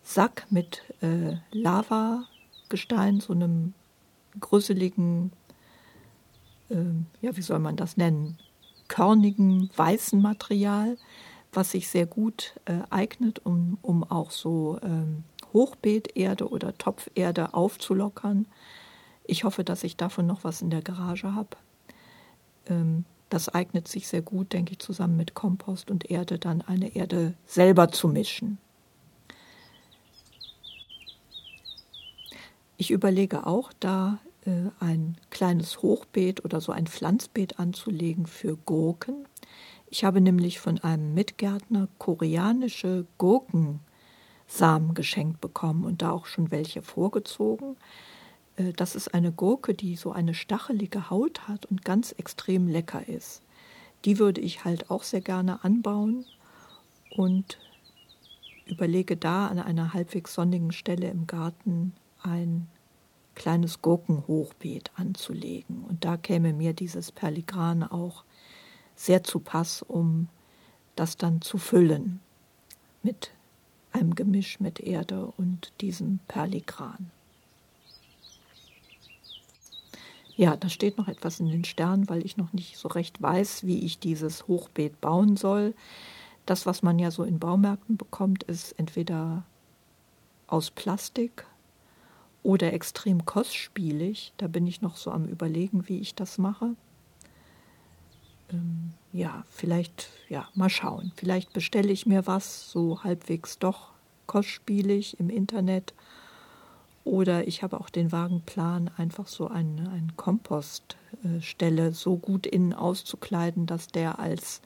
Sack 0.01 0.47
mit 0.49 0.81
äh, 1.01 1.37
Lavagestein, 1.51 3.19
so 3.19 3.33
einem 3.33 3.73
grüsseligen, 4.39 5.31
äh, 6.69 6.75
ja, 7.21 7.35
wie 7.35 7.41
soll 7.41 7.59
man 7.59 7.75
das 7.75 7.97
nennen, 7.97 8.37
körnigen, 8.87 9.69
weißen 9.75 10.21
Material, 10.21 10.97
was 11.53 11.71
sich 11.71 11.89
sehr 11.89 12.05
gut 12.05 12.55
äh, 12.65 12.79
eignet, 12.89 13.45
um, 13.45 13.77
um 13.81 14.03
auch 14.03 14.31
so 14.31 14.79
ähm, 14.83 15.23
Hochbeeterde 15.53 16.49
oder 16.49 16.77
Topferde 16.77 17.53
aufzulockern. 17.53 18.47
Ich 19.25 19.43
hoffe, 19.43 19.63
dass 19.63 19.83
ich 19.83 19.97
davon 19.97 20.27
noch 20.27 20.43
was 20.43 20.61
in 20.61 20.69
der 20.69 20.81
Garage 20.81 21.33
habe. 21.33 21.57
Ähm, 22.67 23.05
das 23.29 23.49
eignet 23.49 23.87
sich 23.87 24.07
sehr 24.07 24.21
gut, 24.21 24.51
denke 24.53 24.73
ich, 24.73 24.79
zusammen 24.79 25.15
mit 25.15 25.33
Kompost 25.33 25.89
und 25.89 26.09
Erde 26.09 26.37
dann 26.37 26.61
eine 26.61 26.95
Erde 26.95 27.33
selber 27.45 27.89
zu 27.89 28.07
mischen. 28.09 28.57
Ich 32.77 32.91
überlege 32.91 33.45
auch, 33.45 33.71
da 33.79 34.19
äh, 34.45 34.69
ein 34.79 35.17
kleines 35.29 35.81
Hochbeet 35.81 36.43
oder 36.43 36.59
so 36.61 36.71
ein 36.71 36.87
Pflanzbeet 36.87 37.59
anzulegen 37.59 38.25
für 38.25 38.57
Gurken. 38.57 39.25
Ich 39.93 40.05
habe 40.05 40.21
nämlich 40.21 40.61
von 40.61 40.79
einem 40.79 41.13
Mitgärtner 41.13 41.89
koreanische 41.97 43.05
Gurkensamen 43.17 44.93
geschenkt 44.93 45.41
bekommen 45.41 45.83
und 45.83 46.01
da 46.01 46.11
auch 46.11 46.27
schon 46.27 46.49
welche 46.49 46.81
vorgezogen. 46.81 47.75
Äh, 48.55 48.71
das 48.71 48.95
ist 48.95 49.13
eine 49.13 49.33
Gurke, 49.33 49.73
die 49.73 49.97
so 49.97 50.13
eine 50.13 50.33
stachelige 50.33 51.09
Haut 51.09 51.49
hat 51.49 51.65
und 51.65 51.83
ganz 51.83 52.13
extrem 52.13 52.69
lecker 52.69 53.09
ist. 53.09 53.41
Die 54.05 54.17
würde 54.17 54.39
ich 54.39 54.63
halt 54.63 54.89
auch 54.89 55.03
sehr 55.03 55.19
gerne 55.19 55.61
anbauen 55.65 56.23
und 57.09 57.59
überlege 58.65 59.17
da 59.17 59.47
an 59.47 59.59
einer 59.59 59.93
halbwegs 59.93 60.33
sonnigen 60.33 60.71
Stelle 60.71 61.09
im 61.09 61.27
Garten 61.27 61.91
ein 62.23 62.69
kleines 63.35 63.81
Gurkenhochbeet 63.81 64.91
anzulegen. 64.95 65.83
Und 65.83 66.05
da 66.05 66.15
käme 66.15 66.53
mir 66.53 66.71
dieses 66.71 67.11
Perligran 67.11 67.83
auch 67.83 68.23
sehr 68.95 69.23
zu 69.23 69.39
Pass, 69.39 69.81
um 69.81 70.27
das 70.95 71.17
dann 71.17 71.41
zu 71.41 71.57
füllen 71.57 72.19
mit 73.03 73.31
einem 73.91 74.15
Gemisch 74.15 74.59
mit 74.59 74.79
Erde 74.79 75.31
und 75.37 75.73
diesem 75.81 76.19
Perligran. 76.27 77.11
Ja, 80.35 80.55
da 80.55 80.69
steht 80.69 80.97
noch 80.97 81.07
etwas 81.07 81.39
in 81.39 81.49
den 81.49 81.65
Sternen, 81.65 82.09
weil 82.09 82.25
ich 82.25 82.37
noch 82.37 82.53
nicht 82.53 82.77
so 82.77 82.87
recht 82.87 83.21
weiß, 83.21 83.65
wie 83.65 83.79
ich 83.79 83.99
dieses 83.99 84.47
Hochbeet 84.47 84.99
bauen 85.01 85.37
soll. 85.37 85.73
Das, 86.45 86.65
was 86.65 86.81
man 86.81 86.99
ja 86.99 87.11
so 87.11 87.23
in 87.23 87.37
Baumärkten 87.37 87.97
bekommt, 87.97 88.43
ist 88.43 88.71
entweder 88.79 89.43
aus 90.47 90.71
Plastik 90.71 91.45
oder 92.43 92.73
extrem 92.73 93.25
kostspielig. 93.25 94.33
Da 94.37 94.47
bin 94.47 94.65
ich 94.65 94.81
noch 94.81 94.97
so 94.97 95.11
am 95.11 95.25
Überlegen, 95.25 95.87
wie 95.87 95.99
ich 95.99 96.15
das 96.15 96.37
mache. 96.37 96.75
Ähm, 98.51 98.93
ja, 99.13 99.43
vielleicht, 99.49 100.09
ja, 100.29 100.47
mal 100.55 100.69
schauen. 100.69 101.11
Vielleicht 101.15 101.53
bestelle 101.53 101.91
ich 101.91 102.05
mir 102.05 102.27
was 102.27 102.71
so 102.71 103.03
halbwegs 103.03 103.59
doch 103.59 103.89
kostspielig 104.27 105.19
im 105.19 105.29
Internet. 105.29 105.93
Oder 107.03 107.47
ich 107.47 107.63
habe 107.63 107.79
auch 107.79 107.89
den 107.89 108.11
Wagenplan, 108.11 108.91
einfach 108.95 109.27
so 109.27 109.47
eine, 109.47 109.89
eine 109.89 110.13
Kompoststelle 110.15 111.93
so 111.93 112.17
gut 112.17 112.45
innen 112.45 112.73
auszukleiden, 112.73 113.65
dass 113.65 113.87
der 113.87 114.19
als 114.19 114.61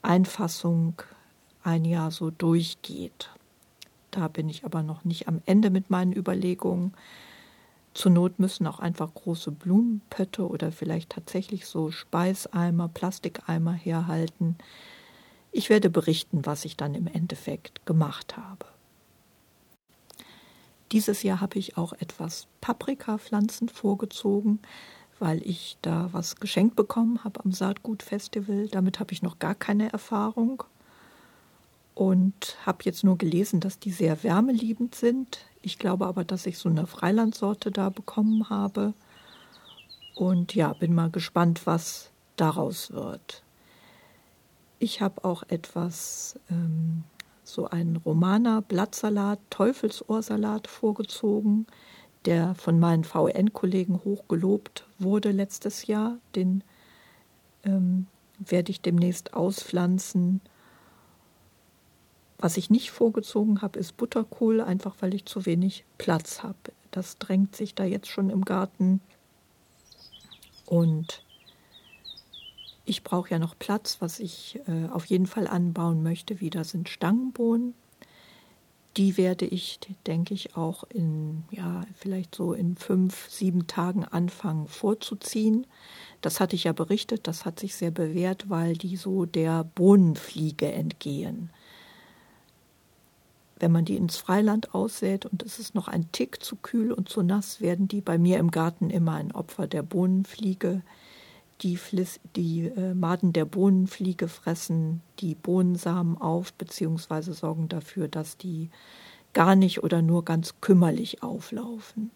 Einfassung 0.00 1.02
ein 1.62 1.84
Jahr 1.84 2.10
so 2.10 2.30
durchgeht. 2.30 3.30
Da 4.10 4.28
bin 4.28 4.48
ich 4.48 4.64
aber 4.64 4.82
noch 4.82 5.04
nicht 5.04 5.28
am 5.28 5.42
Ende 5.44 5.70
mit 5.70 5.90
meinen 5.90 6.16
Überlegungen. 6.16 6.94
Zur 7.92 8.12
Not 8.12 8.38
müssen 8.38 8.66
auch 8.66 8.78
einfach 8.78 9.12
große 9.12 9.50
Blumenpötte 9.50 10.46
oder 10.46 10.70
vielleicht 10.70 11.10
tatsächlich 11.10 11.66
so 11.66 11.90
Speiseimer, 11.90 12.88
Plastikeimer 12.88 13.72
herhalten. 13.72 14.56
Ich 15.52 15.70
werde 15.70 15.90
berichten, 15.90 16.46
was 16.46 16.64
ich 16.64 16.76
dann 16.76 16.94
im 16.94 17.08
Endeffekt 17.08 17.84
gemacht 17.86 18.36
habe. 18.36 18.66
Dieses 20.92 21.22
Jahr 21.22 21.40
habe 21.40 21.58
ich 21.58 21.76
auch 21.76 21.92
etwas 21.94 22.46
Paprikapflanzen 22.60 23.68
vorgezogen, 23.68 24.60
weil 25.18 25.46
ich 25.46 25.76
da 25.82 26.08
was 26.12 26.36
geschenkt 26.36 26.76
bekommen 26.76 27.22
habe 27.24 27.44
am 27.44 27.52
Saatgutfestival. 27.52 28.68
Damit 28.68 28.98
habe 29.00 29.12
ich 29.12 29.22
noch 29.22 29.38
gar 29.38 29.54
keine 29.54 29.92
Erfahrung 29.92 30.64
und 31.94 32.56
habe 32.64 32.78
jetzt 32.84 33.04
nur 33.04 33.18
gelesen, 33.18 33.60
dass 33.60 33.78
die 33.78 33.92
sehr 33.92 34.22
wärmeliebend 34.22 34.94
sind. 34.94 35.44
Ich 35.62 35.78
glaube 35.78 36.06
aber, 36.06 36.24
dass 36.24 36.46
ich 36.46 36.58
so 36.58 36.68
eine 36.68 36.86
Freilandsorte 36.86 37.70
da 37.70 37.90
bekommen 37.90 38.48
habe. 38.48 38.94
Und 40.14 40.54
ja, 40.54 40.72
bin 40.72 40.94
mal 40.94 41.10
gespannt, 41.10 41.66
was 41.66 42.10
daraus 42.36 42.92
wird. 42.92 43.42
Ich 44.78 45.00
habe 45.00 45.24
auch 45.24 45.42
etwas, 45.48 46.38
ähm, 46.50 47.04
so 47.44 47.68
einen 47.68 47.96
Romaner 47.96 48.62
Blattsalat, 48.62 49.38
Teufelsohrsalat 49.50 50.68
vorgezogen, 50.68 51.66
der 52.24 52.54
von 52.54 52.78
meinen 52.78 53.04
VN-Kollegen 53.04 54.00
hoch 54.04 54.24
gelobt 54.28 54.86
wurde 54.98 55.32
letztes 55.32 55.86
Jahr. 55.86 56.18
Den 56.34 56.62
ähm, 57.64 58.06
werde 58.38 58.70
ich 58.70 58.80
demnächst 58.80 59.34
auspflanzen 59.34 60.40
was 62.40 62.56
ich 62.56 62.70
nicht 62.70 62.90
vorgezogen 62.90 63.60
habe, 63.60 63.78
ist 63.78 63.98
Butterkohl, 63.98 64.62
einfach 64.62 64.96
weil 65.00 65.14
ich 65.14 65.26
zu 65.26 65.44
wenig 65.44 65.84
Platz 65.98 66.42
habe. 66.42 66.56
Das 66.90 67.18
drängt 67.18 67.54
sich 67.54 67.74
da 67.74 67.84
jetzt 67.84 68.08
schon 68.08 68.30
im 68.30 68.44
Garten. 68.44 69.00
Und 70.64 71.22
ich 72.86 73.04
brauche 73.04 73.30
ja 73.30 73.38
noch 73.38 73.58
Platz, 73.58 73.98
was 74.00 74.18
ich 74.18 74.58
äh, 74.66 74.88
auf 74.90 75.04
jeden 75.04 75.26
Fall 75.26 75.46
anbauen 75.46 76.02
möchte. 76.02 76.40
Wieder 76.40 76.64
sind 76.64 76.88
Stangenbohnen. 76.88 77.74
Die 78.96 79.18
werde 79.18 79.44
ich, 79.44 79.78
denke 80.06 80.32
ich, 80.32 80.56
auch 80.56 80.84
in, 80.84 81.44
ja, 81.50 81.84
vielleicht 81.94 82.34
so 82.34 82.54
in 82.54 82.74
fünf, 82.74 83.28
sieben 83.28 83.66
Tagen 83.66 84.04
anfangen 84.04 84.66
vorzuziehen. 84.66 85.66
Das 86.22 86.40
hatte 86.40 86.56
ich 86.56 86.64
ja 86.64 86.72
berichtet, 86.72 87.28
das 87.28 87.44
hat 87.44 87.60
sich 87.60 87.76
sehr 87.76 87.92
bewährt, 87.92 88.48
weil 88.48 88.76
die 88.76 88.96
so 88.96 89.26
der 89.26 89.62
Bohnenfliege 89.62 90.72
entgehen 90.72 91.50
wenn 93.60 93.72
man 93.72 93.84
die 93.84 93.96
ins 93.96 94.16
Freiland 94.16 94.74
aussät 94.74 95.26
und 95.26 95.42
es 95.42 95.58
ist 95.58 95.74
noch 95.74 95.86
ein 95.86 96.10
Tick 96.12 96.42
zu 96.42 96.56
kühl 96.56 96.92
und 96.92 97.08
zu 97.08 97.22
nass, 97.22 97.60
werden 97.60 97.88
die 97.88 98.00
bei 98.00 98.18
mir 98.18 98.38
im 98.38 98.50
Garten 98.50 98.90
immer 98.90 99.14
ein 99.14 99.32
Opfer 99.32 99.66
der 99.66 99.82
Bohnenfliege. 99.82 100.82
Die, 101.60 101.76
Fliss, 101.76 102.20
die 102.36 102.68
äh, 102.68 102.94
Maden 102.94 103.34
der 103.34 103.44
Bohnenfliege 103.44 104.28
fressen 104.28 105.02
die 105.18 105.34
Bohnensamen 105.34 106.16
auf, 106.18 106.54
beziehungsweise 106.54 107.34
sorgen 107.34 107.68
dafür, 107.68 108.08
dass 108.08 108.38
die 108.38 108.70
gar 109.34 109.54
nicht 109.54 109.82
oder 109.84 110.00
nur 110.00 110.24
ganz 110.24 110.54
kümmerlich 110.62 111.22
auflaufen. 111.22 112.10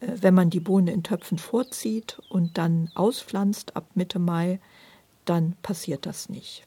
Äh, 0.00 0.16
wenn 0.20 0.34
man 0.34 0.50
die 0.50 0.60
Bohnen 0.60 0.88
in 0.88 1.04
Töpfen 1.04 1.38
vorzieht 1.38 2.20
und 2.28 2.58
dann 2.58 2.90
auspflanzt 2.96 3.76
ab 3.76 3.86
Mitte 3.94 4.18
Mai, 4.18 4.58
dann 5.24 5.54
passiert 5.62 6.06
das 6.06 6.28
nicht. 6.28 6.66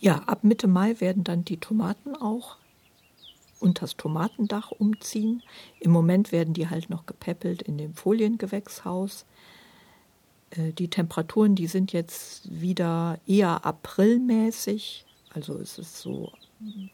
Ja, 0.00 0.20
ab 0.20 0.44
Mitte 0.44 0.66
Mai 0.66 0.98
werden 1.00 1.24
dann 1.24 1.44
die 1.44 1.58
Tomaten 1.58 2.16
auch 2.16 2.56
unter 3.60 3.82
das 3.82 3.98
Tomatendach 3.98 4.70
umziehen. 4.70 5.42
Im 5.78 5.90
Moment 5.90 6.32
werden 6.32 6.54
die 6.54 6.70
halt 6.70 6.88
noch 6.88 7.04
gepäppelt 7.04 7.60
in 7.60 7.76
dem 7.76 7.92
Foliengewächshaus. 7.94 9.26
Äh, 10.50 10.72
die 10.72 10.88
Temperaturen, 10.88 11.54
die 11.54 11.66
sind 11.66 11.92
jetzt 11.92 12.48
wieder 12.50 13.20
eher 13.26 13.66
aprilmäßig. 13.66 15.04
Also 15.34 15.58
es 15.58 15.78
ist 15.78 15.98
so 15.98 16.32
hm, 16.60 16.88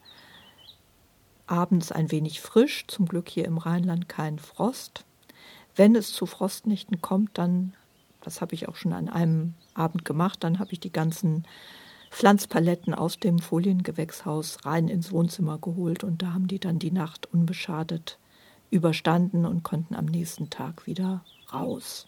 abends 1.47 1.92
ein 1.92 2.11
wenig 2.11 2.40
frisch. 2.40 2.88
Zum 2.88 3.07
Glück 3.07 3.29
hier 3.29 3.45
im 3.45 3.59
Rheinland 3.59 4.09
kein 4.09 4.40
Frost. 4.40 5.05
Wenn 5.77 5.95
es 5.95 6.12
zu 6.12 6.27
Frostnächten 6.27 7.01
kommt, 7.01 7.38
dann 7.38 7.75
Das 8.21 8.40
habe 8.40 8.57
ich 8.57 8.66
auch 8.66 8.75
schon 8.75 8.92
an 8.92 9.09
einem 9.09 9.55
Abend 9.75 10.05
gemacht. 10.05 10.42
Dann 10.42 10.59
habe 10.59 10.73
ich 10.73 10.81
die 10.81 10.90
ganzen 10.90 11.47
Pflanzpaletten 12.11 12.95
aus 12.95 13.19
dem 13.19 13.38
Foliengewächshaus 13.38 14.64
rein 14.64 14.88
ins 14.88 15.12
Wohnzimmer 15.12 15.59
geholt 15.59 16.05
und 16.05 16.23
da 16.23 16.33
haben 16.33 16.49
die 16.49 16.59
dann 16.59 16.79
die 16.79 16.90
Nacht 16.90 17.33
unbeschadet 17.33 18.19
überstanden 18.71 19.45
und 19.45 19.62
konnten 19.62 19.95
am 19.95 20.07
nächsten 20.07 20.51
Tag 20.51 20.87
wieder 20.87 21.25
raus. 21.53 22.07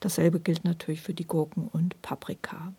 Dasselbe 0.00 0.40
gilt 0.40 0.64
natürlich 0.64 1.00
für 1.00 1.14
die 1.14 1.26
Gurken 1.26 1.68
und 1.68 2.00
Paprika. 2.02 2.72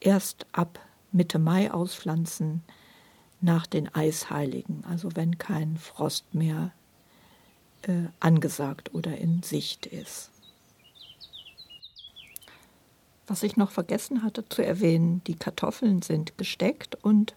Erst 0.00 0.46
ab 0.52 0.80
Mitte 1.12 1.38
Mai 1.38 1.70
auspflanzen 1.70 2.62
nach 3.40 3.66
den 3.66 3.94
Eisheiligen, 3.94 4.84
also 4.84 5.14
wenn 5.14 5.38
kein 5.38 5.76
Frost 5.76 6.34
mehr 6.34 6.72
äh, 7.82 8.06
angesagt 8.18 8.94
oder 8.94 9.18
in 9.18 9.42
Sicht 9.42 9.86
ist. 9.86 10.31
Was 13.32 13.42
ich 13.44 13.56
noch 13.56 13.70
vergessen 13.70 14.22
hatte 14.22 14.46
zu 14.46 14.62
erwähnen, 14.62 15.24
die 15.26 15.36
Kartoffeln 15.36 16.02
sind 16.02 16.36
gesteckt 16.36 17.02
und 17.02 17.34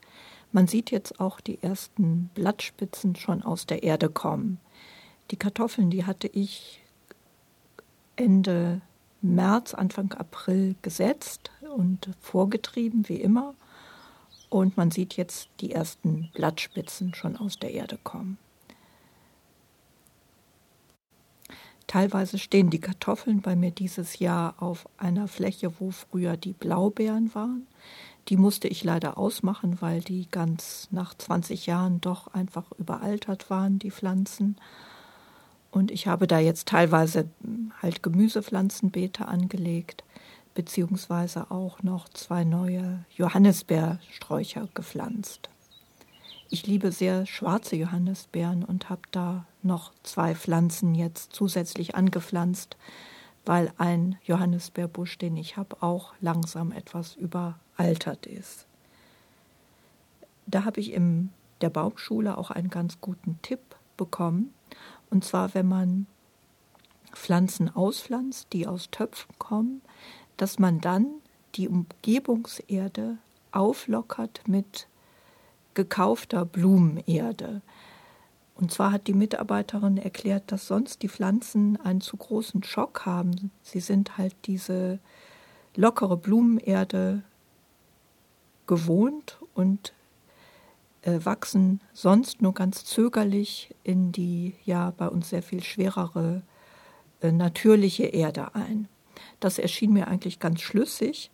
man 0.52 0.68
sieht 0.68 0.92
jetzt 0.92 1.22
auch 1.22 1.40
die 1.40 1.64
ersten 1.64 2.30
Blattspitzen 2.34 3.16
schon 3.16 3.42
aus 3.42 3.66
der 3.66 3.82
Erde 3.82 4.10
kommen. 4.10 4.60
Die 5.32 5.38
Kartoffeln, 5.38 5.90
die 5.90 6.04
hatte 6.04 6.28
ich 6.28 6.84
Ende 8.18 8.82
März, 9.22 9.74
Anfang 9.74 10.12
April 10.12 10.76
gesetzt 10.82 11.50
und 11.78 12.10
vorgetrieben, 12.20 13.08
wie 13.08 13.22
immer. 13.22 13.56
Und 14.50 14.76
man 14.76 14.92
sieht 14.92 15.16
jetzt 15.16 15.48
die 15.62 15.72
ersten 15.72 16.30
Blattspitzen 16.34 17.14
schon 17.14 17.38
aus 17.38 17.58
der 17.58 17.72
Erde 17.72 17.98
kommen. 18.04 18.38
Teilweise 21.88 22.40
stehen 22.40 22.70
die 22.70 22.80
Kartoffeln 22.80 23.42
bei 23.42 23.56
mir 23.56 23.72
dieses 23.72 24.20
Jahr 24.20 24.56
auf 24.62 24.90
einer 24.98 25.28
Fläche, 25.28 25.80
wo 25.80 25.92
früher 25.92 26.36
die 26.36 26.54
Blaubeeren 26.54 27.34
waren. 27.36 27.68
Die 28.30 28.38
musste 28.38 28.68
ich 28.68 28.84
leider 28.84 29.18
ausmachen, 29.20 29.82
weil 29.82 30.02
die 30.02 30.28
ganz 30.32 30.88
nach 30.92 31.14
20 31.14 31.68
Jahren 31.68 32.02
doch 32.02 32.28
einfach 32.34 32.72
überaltert 32.80 33.50
waren, 33.52 33.78
die 33.78 33.92
Pflanzen. 33.92 34.58
Und 35.70 35.92
ich 35.92 36.08
habe 36.08 36.26
da 36.26 36.40
jetzt 36.40 36.68
teilweise 36.68 37.30
hm, 37.44 37.72
halt 37.82 38.02
Gemüsepflanzenbeete 38.02 39.28
angelegt, 39.28 40.04
beziehungsweise 40.56 41.52
auch 41.52 41.84
noch 41.84 42.10
zwei 42.10 42.46
neue 42.46 43.06
Johannisbeersträucher 43.16 44.70
gepflanzt. 44.74 45.50
Ich 46.50 46.68
liebe 46.68 46.92
sehr 46.92 47.26
schwarze 47.26 47.76
Johannisbeeren 47.76 48.64
und 48.64 48.90
habe 48.90 49.02
da 49.12 49.46
noch 49.64 49.92
zwei 50.04 50.36
Pflanzen 50.36 50.94
jetzt 50.94 51.34
zusätzlich 51.34 51.96
angepflanzt, 51.96 52.78
weil 53.46 53.72
ein 53.78 54.18
Johannisbeerbusch, 54.24 55.18
den 55.18 55.38
ich 55.38 55.58
habe, 55.58 55.82
auch 55.82 56.14
langsam 56.22 56.72
etwas 56.72 57.16
überaltert 57.16 58.28
ist. 58.28 58.68
Da 60.46 60.66
habe 60.66 60.80
ich 60.80 60.94
in 60.94 61.32
der 61.62 61.72
Baumschule 61.72 62.38
auch 62.38 62.52
einen 62.52 62.70
ganz 62.70 63.02
guten 63.02 63.40
Tipp 63.42 63.76
bekommen. 63.98 64.54
Und 65.10 65.26
zwar, 65.26 65.54
wenn 65.56 65.68
man 65.68 66.06
Pflanzen 67.12 67.76
auspflanzt, 67.76 68.54
die 68.54 68.68
aus 68.68 68.92
Töpfen 68.92 69.34
kommen, 69.40 69.82
dass 70.38 70.60
man 70.60 70.80
dann 70.82 71.08
die 71.56 71.68
Umgebungserde 71.70 73.18
auflockert 73.52 74.42
mit 74.48 74.88
gekaufter 75.76 76.46
Blumenerde. 76.46 77.62
Und 78.56 78.72
zwar 78.72 78.92
hat 78.92 79.08
die 79.08 79.14
Mitarbeiterin 79.14 79.98
erklärt, 79.98 80.52
dass 80.52 80.68
sonst 80.68 81.02
die 81.02 81.10
Pflanzen 81.10 81.80
einen 81.82 82.02
zu 82.02 82.16
großen 82.16 82.64
Schock 82.64 83.06
haben. 83.06 83.52
Sie 83.62 83.82
sind 83.82 84.18
halt 84.18 84.34
diese 84.46 85.00
lockere 85.76 86.16
Blumenerde 86.16 87.24
gewohnt 88.66 89.38
und 89.54 89.94
äh, 91.02 91.20
wachsen 91.24 91.82
sonst 91.94 92.42
nur 92.42 92.54
ganz 92.54 92.86
zögerlich 92.86 93.76
in 93.84 94.12
die 94.12 94.56
ja 94.64 94.92
bei 94.92 95.08
uns 95.08 95.30
sehr 95.30 95.44
viel 95.44 95.62
schwerere 95.62 96.42
äh, 97.22 97.32
natürliche 97.32 98.06
Erde 98.06 98.56
ein. 98.56 98.88
Das 99.42 99.60
erschien 99.60 99.94
mir 99.94 100.08
eigentlich 100.08 100.40
ganz 100.40 100.62
schlüssig. 100.62 101.30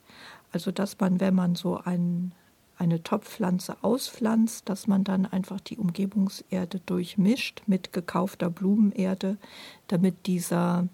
Also 0.52 0.72
dass 0.72 1.00
man, 1.00 1.20
wenn 1.20 1.36
man 1.36 1.56
so 1.56 1.78
einen 1.78 2.34
eine 2.82 3.04
Topfpflanze 3.04 3.78
auspflanzt, 3.84 4.68
dass 4.68 4.88
man 4.88 5.04
dann 5.04 5.28
einfach 5.28 5.62
die 5.62 5.78
Umgebungserde 5.78 6.80
durchmischt 6.80 7.62
mit 7.68 7.94
gekaufter 7.94 8.50
Blumenerde, 8.50 9.38
damit 9.88 10.26
dieser 10.26 10.88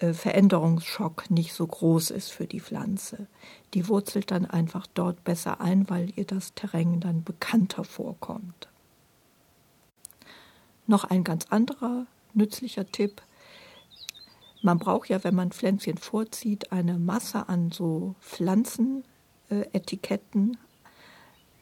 äh, 0.00 0.12
Veränderungsschock 0.12 1.30
nicht 1.30 1.52
so 1.52 1.64
groß 1.64 2.10
ist 2.10 2.30
für 2.30 2.48
die 2.48 2.60
Pflanze. 2.60 3.28
Die 3.74 3.86
wurzelt 3.86 4.32
dann 4.32 4.44
einfach 4.44 4.88
dort 4.88 5.22
besser 5.22 5.60
ein, 5.60 5.88
weil 5.88 6.12
ihr 6.16 6.24
das 6.24 6.54
Terrain 6.54 6.98
dann 6.98 7.22
bekannter 7.22 7.84
vorkommt. 7.84 8.66
Noch 10.88 11.04
ein 11.04 11.22
ganz 11.22 11.46
anderer 11.50 12.06
nützlicher 12.34 12.90
Tipp. 12.90 13.22
Man 14.62 14.80
braucht 14.80 15.10
ja, 15.10 15.22
wenn 15.22 15.36
man 15.36 15.52
Pflänzchen 15.52 15.98
vorzieht, 15.98 16.72
eine 16.72 16.98
Masse 16.98 17.48
an 17.48 17.70
so 17.70 18.16
Pflanzenetiketten, 18.20 20.56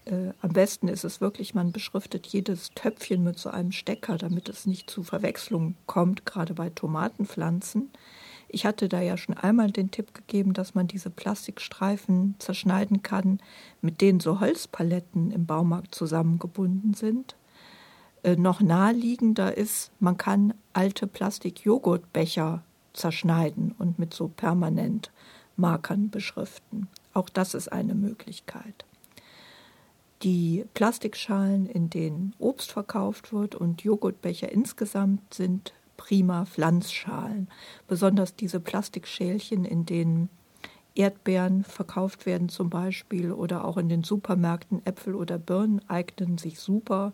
äh, 0.07 0.33
am 0.41 0.51
besten 0.51 0.89
ist 0.89 1.05
es 1.05 1.21
wirklich, 1.21 1.55
man 1.55 1.73
beschriftet 1.73 2.27
jedes 2.29 2.71
Töpfchen 2.71 3.25
mit 3.25 3.39
so 3.39 3.51
einem 3.51 3.73
Stecker, 3.73 4.17
damit 4.17 4.49
es 4.49 4.67
nicht 4.67 4.89
zu 4.89 5.03
Verwechslung 5.03 5.75
kommt, 5.87 6.25
gerade 6.25 6.55
bei 6.55 6.71
Tomatenpflanzen. 6.71 7.91
Ich 8.49 8.65
hatte 8.65 8.89
da 8.89 9.01
ja 9.01 9.17
schon 9.17 9.37
einmal 9.37 9.73
den 9.73 9.91
Tipp 9.91 10.15
gegeben, 10.15 10.53
dass 10.53 10.75
man 10.75 10.87
diese 10.87 11.11
Plastikstreifen 11.11 12.37
zerschneiden 12.39 13.03
kann, 13.03 13.41
mit 13.81 14.01
denen 14.01 14.21
so 14.21 14.39
Holzpaletten 14.39 15.33
im 15.33 15.47
Baumarkt 15.47 15.95
zusammengebunden 15.95 16.95
sind. 16.95 17.35
Äh, 18.23 18.37
noch 18.37 18.61
naheliegender 18.61 19.57
ist, 19.57 19.91
man 19.99 20.17
kann 20.17 20.55
alte 20.73 21.09
Plastikjoghurtbecher 21.09 22.63
zerschneiden 22.93 23.75
und 23.77 23.99
mit 23.99 24.15
so 24.15 24.29
Permanentmarkern 24.29 26.11
beschriften. 26.11 26.87
Auch 27.13 27.29
das 27.29 27.55
ist 27.55 27.73
eine 27.73 27.97
Möglichkeit 27.97 28.85
die 30.23 30.65
Plastikschalen, 30.75 31.67
in 31.67 31.91
denen 31.91 32.35
Obst 32.39 32.73
verkauft 32.73 33.33
wird 33.33 33.55
und 33.55 33.83
Joghurtbecher 33.83 34.51
insgesamt 34.51 35.35
sind 35.35 35.73
prima 35.97 36.45
Pflanzschalen. 36.47 37.49
Besonders 37.87 38.35
diese 38.37 38.61
Plastikschälchen, 38.61 39.65
in 39.65 39.87
denen 39.87 40.29
Erdbeeren 40.95 41.65
verkauft 41.65 42.25
werden 42.25 42.49
zum 42.49 42.71
Beispiel 42.71 43.31
oder 43.31 43.65
auch 43.65 43.77
in 43.77 43.89
den 43.89 44.03
Supermärkten 44.03 44.85
Äpfel 44.87 45.15
oder 45.15 45.39
Birnen 45.39 45.83
eignen 45.89 46.39
sich 46.39 46.59
super 46.59 47.13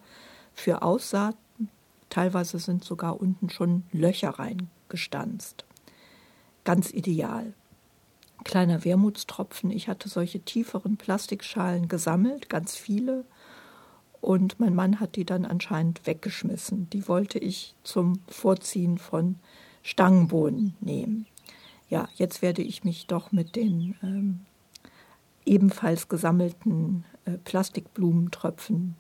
für 0.55 0.83
Aussaaten. 0.83 1.69
Teilweise 2.09 2.59
sind 2.59 2.85
sogar 2.85 3.21
unten 3.21 3.51
schon 3.51 3.85
Löcher 3.91 4.31
reingestanzt. 4.31 5.65
Ganz 6.65 6.93
ideal 6.93 7.55
kleiner 8.45 8.85
Wermutstropfen. 8.85 9.71
Ich 9.71 9.89
hatte 9.89 10.09
solche 10.09 10.41
tieferen 10.41 10.97
Plastikschalen 10.97 11.89
gesammelt, 11.89 12.49
ganz 12.49 12.77
viele. 12.77 13.25
Und 14.21 14.61
mein 14.61 14.75
Mann 14.75 15.01
hat 15.01 15.17
die 15.17 15.25
dann 15.25 15.45
anscheinend 15.45 16.07
weggeschmissen. 16.07 16.89
Die 16.91 17.09
wollte 17.09 17.39
ich 17.39 17.75
zum 17.83 18.21
Vorziehen 18.29 18.99
von 18.99 19.37
Stangenbohnen 19.83 20.75
nehmen. 20.81 21.27
Ja, 21.89 22.09
jetzt 22.15 22.41
werde 22.41 22.63
ich 22.63 22.85
mich 22.85 23.07
doch 23.07 23.33
mit 23.33 23.57
den 23.57 23.97
ähm, 24.03 24.41
ebenfalls 25.45 26.09
gesammelten 26.09 27.05
äh, 27.25 27.33
Plastikblumentröpfen 27.33 28.95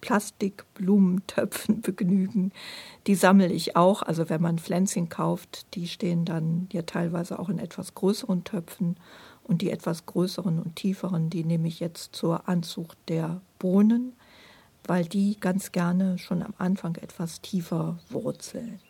Plastikblumentöpfen 0.00 1.80
begnügen. 1.80 2.52
Die 3.06 3.14
sammle 3.14 3.52
ich 3.52 3.76
auch. 3.76 4.02
Also 4.02 4.28
wenn 4.28 4.42
man 4.42 4.58
Pflänzchen 4.58 5.08
kauft, 5.08 5.74
die 5.74 5.88
stehen 5.88 6.24
dann 6.24 6.68
ja 6.72 6.82
teilweise 6.82 7.38
auch 7.38 7.48
in 7.48 7.58
etwas 7.58 7.94
größeren 7.94 8.44
Töpfen. 8.44 8.96
Und 9.42 9.62
die 9.62 9.70
etwas 9.70 10.06
größeren 10.06 10.60
und 10.60 10.74
tieferen, 10.74 11.30
die 11.30 11.44
nehme 11.44 11.68
ich 11.68 11.78
jetzt 11.78 12.16
zur 12.16 12.48
Anzucht 12.48 12.98
der 13.06 13.40
Bohnen, 13.60 14.12
weil 14.84 15.04
die 15.04 15.38
ganz 15.38 15.70
gerne 15.70 16.18
schon 16.18 16.42
am 16.42 16.52
Anfang 16.58 16.96
etwas 16.96 17.40
tiefer 17.42 17.98
wurzeln. 18.10 18.80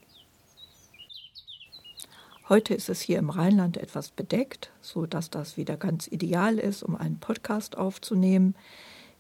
Heute 2.49 2.75
ist 2.75 2.89
es 2.89 3.01
hier 3.01 3.19
im 3.19 3.29
Rheinland 3.29 3.77
etwas 3.77 4.11
bedeckt, 4.11 4.71
so 4.81 5.05
dass 5.05 5.31
das 5.31 5.57
wieder 5.57 5.77
ganz 5.77 6.07
ideal 6.07 6.59
ist, 6.59 6.85
um 6.85 6.95
einen 6.95 7.19
Podcast 7.19 7.77
aufzunehmen. 7.77 8.55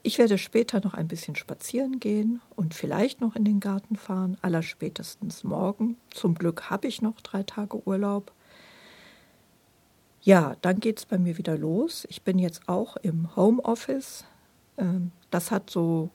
Ich 0.07 0.19
werde 0.19 0.39
später 0.39 0.81
noch 0.85 0.95
ein 0.95 1.09
bisschen 1.09 1.35
spazieren 1.35 1.99
gehen 1.99 2.41
und 2.55 2.75
vielleicht 2.75 3.21
noch 3.21 3.35
in 3.35 3.45
den 3.45 3.59
Garten 3.59 3.97
fahren, 3.97 4.39
allerspätestens 4.41 5.43
morgen. 5.43 5.97
Zum 6.15 6.37
Glück 6.37 6.71
habe 6.71 6.87
ich 6.87 7.03
noch 7.03 7.21
drei 7.23 7.43
Tage 7.43 7.85
Urlaub. 7.89 8.31
Ja, 10.23 10.55
dann 10.63 10.79
geht 10.79 10.99
es 10.99 11.07
bei 11.07 11.19
mir 11.19 11.39
wieder 11.39 11.59
los. 11.59 12.07
Ich 12.09 12.23
bin 12.23 12.39
jetzt 12.39 12.69
auch 12.69 12.97
im 12.99 13.35
Homeoffice. 13.35 14.25
Ähm, 14.79 15.11
das 15.33 15.51
hat 15.51 15.71
so 15.71 16.11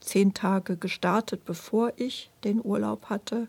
zehn 0.00 0.32
Tage 0.32 0.78
gestartet, 0.78 1.44
bevor 1.44 1.92
ich 1.96 2.30
den 2.44 2.64
Urlaub 2.64 3.10
hatte. 3.10 3.48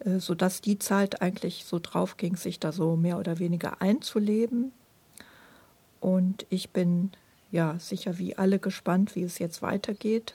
äh, 0.00 0.18
sodass 0.20 0.60
die 0.60 0.78
Zeit 0.78 1.22
eigentlich 1.22 1.64
so 1.64 1.78
drauf 1.80 2.16
ging, 2.16 2.36
sich 2.36 2.60
da 2.60 2.72
so 2.72 2.96
mehr 2.96 3.18
oder 3.18 3.38
weniger 3.38 3.80
einzuleben. 3.82 4.72
Und 6.00 6.46
ich 6.50 6.70
bin 6.70 7.12
ja 7.50 7.78
sicher 7.78 8.18
wie 8.18 8.36
alle 8.36 8.58
gespannt, 8.58 9.14
wie 9.14 9.22
es 9.22 9.38
jetzt 9.38 9.62
weitergeht. 9.62 10.34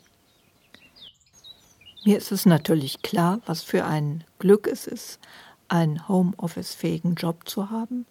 Mir 2.06 2.18
ist 2.18 2.32
es 2.32 2.46
natürlich 2.46 3.02
klar, 3.02 3.42
was 3.46 3.62
für 3.64 3.86
ein 3.86 4.24
Glück 4.40 4.68
es 4.68 4.88
ist, 4.88 5.20
einen 5.70 6.08
Homeoffice-fähigen 6.08 7.16
Job 7.16 7.48
zu 7.48 7.70
haben 7.70 8.06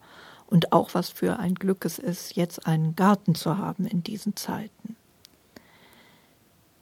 und 0.47 0.73
auch 0.73 0.95
was 0.95 1.11
für 1.11 1.39
ein 1.39 1.55
Glück 1.55 1.85
es 1.85 1.99
ist, 1.99 2.37
jetzt 2.37 2.67
einen 2.67 2.97
Garten 2.97 3.35
zu 3.35 3.59
haben 3.59 3.87
in 3.87 4.03
diesen 4.03 4.37
Zeiten. 4.37 4.97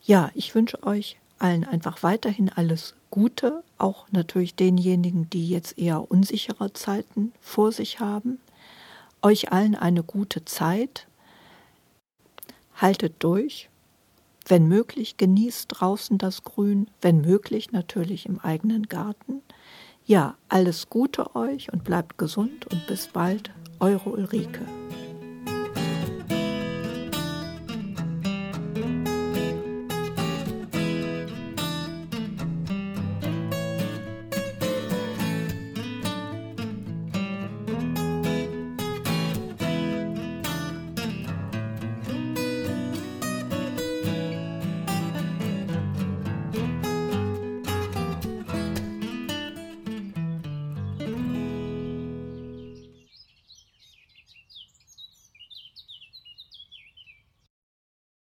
Ja, 0.03 0.31
ich 0.35 0.55
wünsche 0.55 0.83
euch 0.85 1.19
allen 1.39 1.65
einfach 1.65 2.03
weiterhin 2.03 2.49
alles 2.49 2.95
Gute, 3.11 3.65
auch 3.77 4.07
natürlich 4.11 4.55
denjenigen, 4.55 5.29
die 5.31 5.49
jetzt 5.49 5.79
eher 5.79 6.11
unsichere 6.11 6.73
Zeiten 6.73 7.33
vor 7.41 7.73
sich 7.73 7.99
haben. 7.99 8.39
Euch 9.23 9.53
allen 9.53 9.75
eine 9.75 10.03
gute 10.03 10.45
Zeit. 10.45 11.07
Haltet 12.81 13.17
durch. 13.19 13.69
Wenn 14.47 14.67
möglich, 14.67 15.19
genießt 15.19 15.67
draußen 15.69 16.17
das 16.17 16.45
Grün, 16.45 16.89
wenn 17.03 17.21
möglich 17.21 17.73
natürlich 17.73 18.25
im 18.25 18.39
eigenen 18.39 18.85
Garten. 18.85 19.43
Ja, 20.07 20.37
alles 20.49 20.89
Gute 20.89 21.37
euch 21.37 21.71
und 21.73 21.85
bleibt 21.85 22.17
gesund 22.17 22.67
und 22.69 22.87
bis 22.87 23.09
bald, 23.09 23.51
eure 23.81 24.09
Ulrike. 24.09 24.65